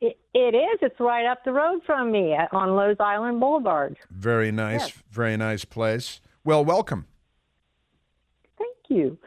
It, 0.00 0.18
it 0.32 0.54
is. 0.54 0.78
It's 0.80 0.98
right 1.00 1.26
up 1.26 1.44
the 1.44 1.52
road 1.52 1.80
from 1.84 2.10
me 2.12 2.34
uh, 2.34 2.46
on 2.56 2.74
Lowe's 2.74 2.96
Island 3.00 3.40
Boulevard. 3.40 3.96
Very 4.10 4.50
nice, 4.50 4.80
Yes. 4.80 4.92
very 5.10 5.36
nice 5.36 5.64
place. 5.64 6.20
Well, 6.44 6.64
welcome. 6.64 7.06
Thank 8.56 8.76
you. 8.88 9.18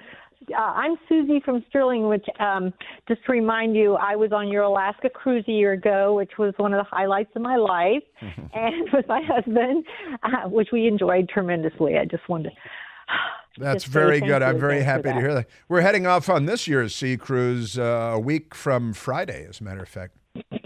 Uh, 0.51 0.57
I'm 0.57 0.95
Susie 1.07 1.41
from 1.43 1.63
Sterling, 1.69 2.07
which, 2.07 2.25
um, 2.39 2.73
just 3.07 3.23
to 3.25 3.31
remind 3.31 3.75
you, 3.75 3.95
I 3.95 4.15
was 4.15 4.31
on 4.31 4.47
your 4.47 4.63
Alaska 4.63 5.09
cruise 5.09 5.45
a 5.47 5.51
year 5.51 5.73
ago, 5.73 6.15
which 6.15 6.31
was 6.37 6.53
one 6.57 6.73
of 6.73 6.79
the 6.79 6.89
highlights 6.89 7.31
of 7.35 7.41
my 7.41 7.55
life, 7.55 8.03
and 8.53 8.89
with 8.91 9.07
my 9.07 9.21
husband, 9.23 9.85
uh, 10.23 10.49
which 10.49 10.69
we 10.71 10.87
enjoyed 10.87 11.29
tremendously. 11.29 11.97
I 11.97 12.05
just 12.05 12.27
wanted 12.27 12.49
to. 12.49 12.55
That's 13.57 13.83
very 13.83 14.19
good. 14.19 14.41
I'm 14.41 14.59
very 14.59 14.81
happy 14.81 15.03
to 15.03 15.13
hear 15.13 15.33
that. 15.35 15.47
We're 15.69 15.81
heading 15.81 16.07
off 16.07 16.27
on 16.27 16.45
this 16.45 16.67
year's 16.67 16.95
sea 16.95 17.17
cruise 17.17 17.77
uh, 17.77 18.13
a 18.15 18.19
week 18.19 18.55
from 18.55 18.93
Friday, 18.93 19.45
as 19.47 19.61
a 19.61 19.63
matter 19.63 19.83
of 19.83 19.89
fact. 19.89 20.15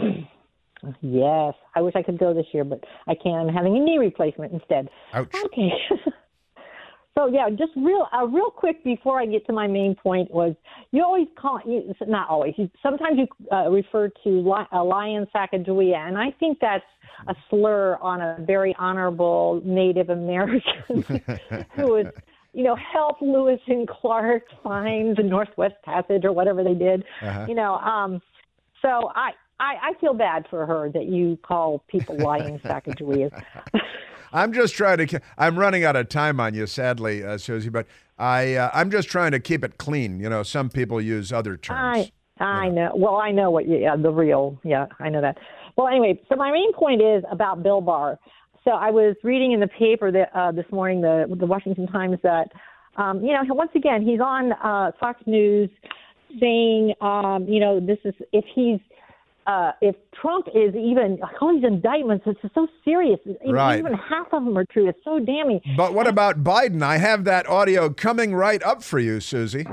Yes, 1.02 1.54
I 1.76 1.82
wish 1.82 1.96
I 1.96 2.04
could 2.04 2.20
go 2.20 2.34
this 2.34 2.46
year, 2.54 2.64
but 2.64 2.84
I 3.08 3.16
can't. 3.16 3.50
I'm 3.50 3.54
having 3.54 3.76
a 3.76 3.80
knee 3.80 3.98
replacement 3.98 4.54
instead. 4.54 4.90
Ouch. 5.14 5.34
Okay. 5.46 5.70
so 7.18 7.28
yeah, 7.28 7.50
just 7.50 7.72
real, 7.76 8.08
uh, 8.14 8.26
real 8.28 8.52
quick 8.52 8.84
before 8.84 9.20
I 9.20 9.26
get 9.26 9.46
to 9.48 9.54
my 9.54 9.66
main 9.66 9.96
point 9.96 10.30
was 10.30 10.56
you 10.92 11.04
always 11.04 11.28
call 11.36 11.60
you, 11.66 11.94
not 12.08 12.30
always. 12.30 12.54
You, 12.58 12.70
sometimes 12.84 13.18
you 13.18 13.28
uh, 13.52 13.70
refer 13.70 14.10
to 14.24 14.30
li- 14.30 14.68
uh, 14.72 14.84
Lion 14.84 15.26
Sacagawea, 15.36 15.96
and 15.96 16.18
I 16.18 16.32
think 16.40 16.60
that's 16.62 16.84
a 17.28 17.36
slur 17.50 17.98
on 18.02 18.22
a 18.22 18.38
very 18.42 18.76
honorable 18.78 19.62
Native 19.66 20.10
American 20.10 20.62
who 21.76 21.88
was. 21.88 22.06
You 22.54 22.64
know, 22.64 22.76
help 22.76 23.22
Lewis 23.22 23.60
and 23.68 23.88
Clark 23.88 24.46
find 24.64 25.16
the 25.16 25.22
Northwest 25.22 25.76
Passage 25.84 26.24
or 26.24 26.32
whatever 26.32 26.64
they 26.64 26.74
did. 26.74 27.04
Uh-huh. 27.22 27.46
You 27.48 27.54
know, 27.54 27.76
um, 27.76 28.20
so 28.82 29.12
I, 29.14 29.32
I 29.60 29.76
I 29.90 29.94
feel 30.02 30.16
bad 30.16 30.48
for 30.50 30.66
her 30.66 30.90
that 30.92 31.06
you 31.06 31.38
call 31.44 31.84
people 31.88 32.18
lying 32.18 32.58
Sacagaweas. 32.60 33.32
I'm 34.34 34.54
just 34.54 34.76
trying 34.76 35.06
to. 35.06 35.22
I'm 35.38 35.58
running 35.58 35.84
out 35.84 35.96
of 35.96 36.10
time 36.10 36.40
on 36.40 36.54
you, 36.54 36.68
sadly, 36.68 37.24
uh, 37.24 37.38
Susie. 37.38 37.70
But 37.70 37.88
I, 38.18 38.56
uh, 38.56 38.72
I'm 38.74 38.92
just 38.92 39.10
trying 39.10 39.32
to 39.32 39.40
keep 39.40 39.64
it 39.64 39.78
clean. 39.78 40.20
You 40.20 40.30
know, 40.30 40.44
some 40.44 40.70
people 40.70 41.00
use 41.02 41.32
other 41.32 41.58
terms. 41.58 42.10
I 42.40 42.44
I 42.44 42.70
know. 42.70 42.92
Well, 42.96 43.16
I 43.16 43.32
know 43.32 43.50
what. 43.52 43.68
you- 43.68 43.78
Yeah, 43.78 43.96
the 43.96 44.12
real. 44.12 44.60
Yeah, 44.64 44.88
I 45.00 45.10
know 45.10 45.22
that. 45.22 45.38
Well, 45.76 45.88
anyway, 45.88 46.20
so 46.30 46.36
my 46.36 46.52
main 46.52 46.74
point 46.74 47.02
is 47.02 47.24
about 47.32 47.64
Bill 47.64 47.82
Barr. 47.82 48.20
So 48.64 48.72
I 48.72 48.92
was 48.92 49.16
reading 49.24 49.54
in 49.54 49.60
the 49.60 49.68
paper 49.68 50.12
that 50.12 50.30
uh, 50.36 50.52
this 50.52 50.66
morning, 50.72 51.02
the 51.02 51.26
the 51.40 51.46
Washington 51.46 51.88
Times, 51.88 52.18
that 52.24 52.52
um, 52.98 53.24
you 53.24 53.32
know 53.34 53.42
once 53.54 53.72
again 53.76 54.02
he's 54.02 54.20
on 54.20 54.52
uh, 54.54 54.92
Fox 55.00 55.22
News 55.26 55.70
saying, 56.40 56.94
um, 57.02 57.46
you 57.48 57.60
know, 57.60 57.80
this 57.80 58.00
is 58.04 58.14
if 58.34 58.44
he's 58.54 58.80
uh, 59.48 59.72
if 59.82 59.96
Trump 60.22 60.48
is 60.54 60.76
even 60.76 61.20
all 61.42 61.54
these 61.56 61.64
indictments, 61.64 62.26
it's 62.28 62.40
so 62.54 62.68
serious. 62.84 63.20
Even, 63.26 63.52
Right. 63.54 63.80
even 63.80 63.94
half 63.94 64.28
of 64.34 64.44
them 64.44 64.58
are 64.58 64.66
true. 64.66 64.88
It's 64.90 65.00
so 65.04 65.20
damning. 65.20 65.62
But 65.78 65.94
what 65.94 66.06
about 66.06 66.44
Biden? 66.44 66.84
I 66.84 66.98
have 66.98 67.24
that 67.24 67.48
audio 67.48 67.90
coming 67.90 68.36
right 68.36 68.62
up 68.62 68.84
for 68.84 69.00
you, 69.00 69.20
Susie. 69.22 69.66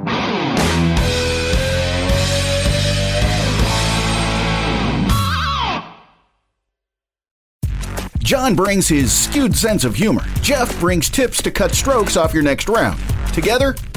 John 8.21 8.55
brings 8.55 8.89
his 8.89 9.13
skewed 9.13 9.55
sense 9.55 9.85
of 9.85 9.95
humor. 9.95 10.25
Jeff 10.41 10.79
brings 10.81 11.11
tips 11.11 11.43
to 11.43 11.51
cut 11.51 11.73
strokes 11.75 12.17
off 12.17 12.33
your 12.33 12.43
next 12.43 12.69
round. 12.69 12.99
Together, 13.35 13.75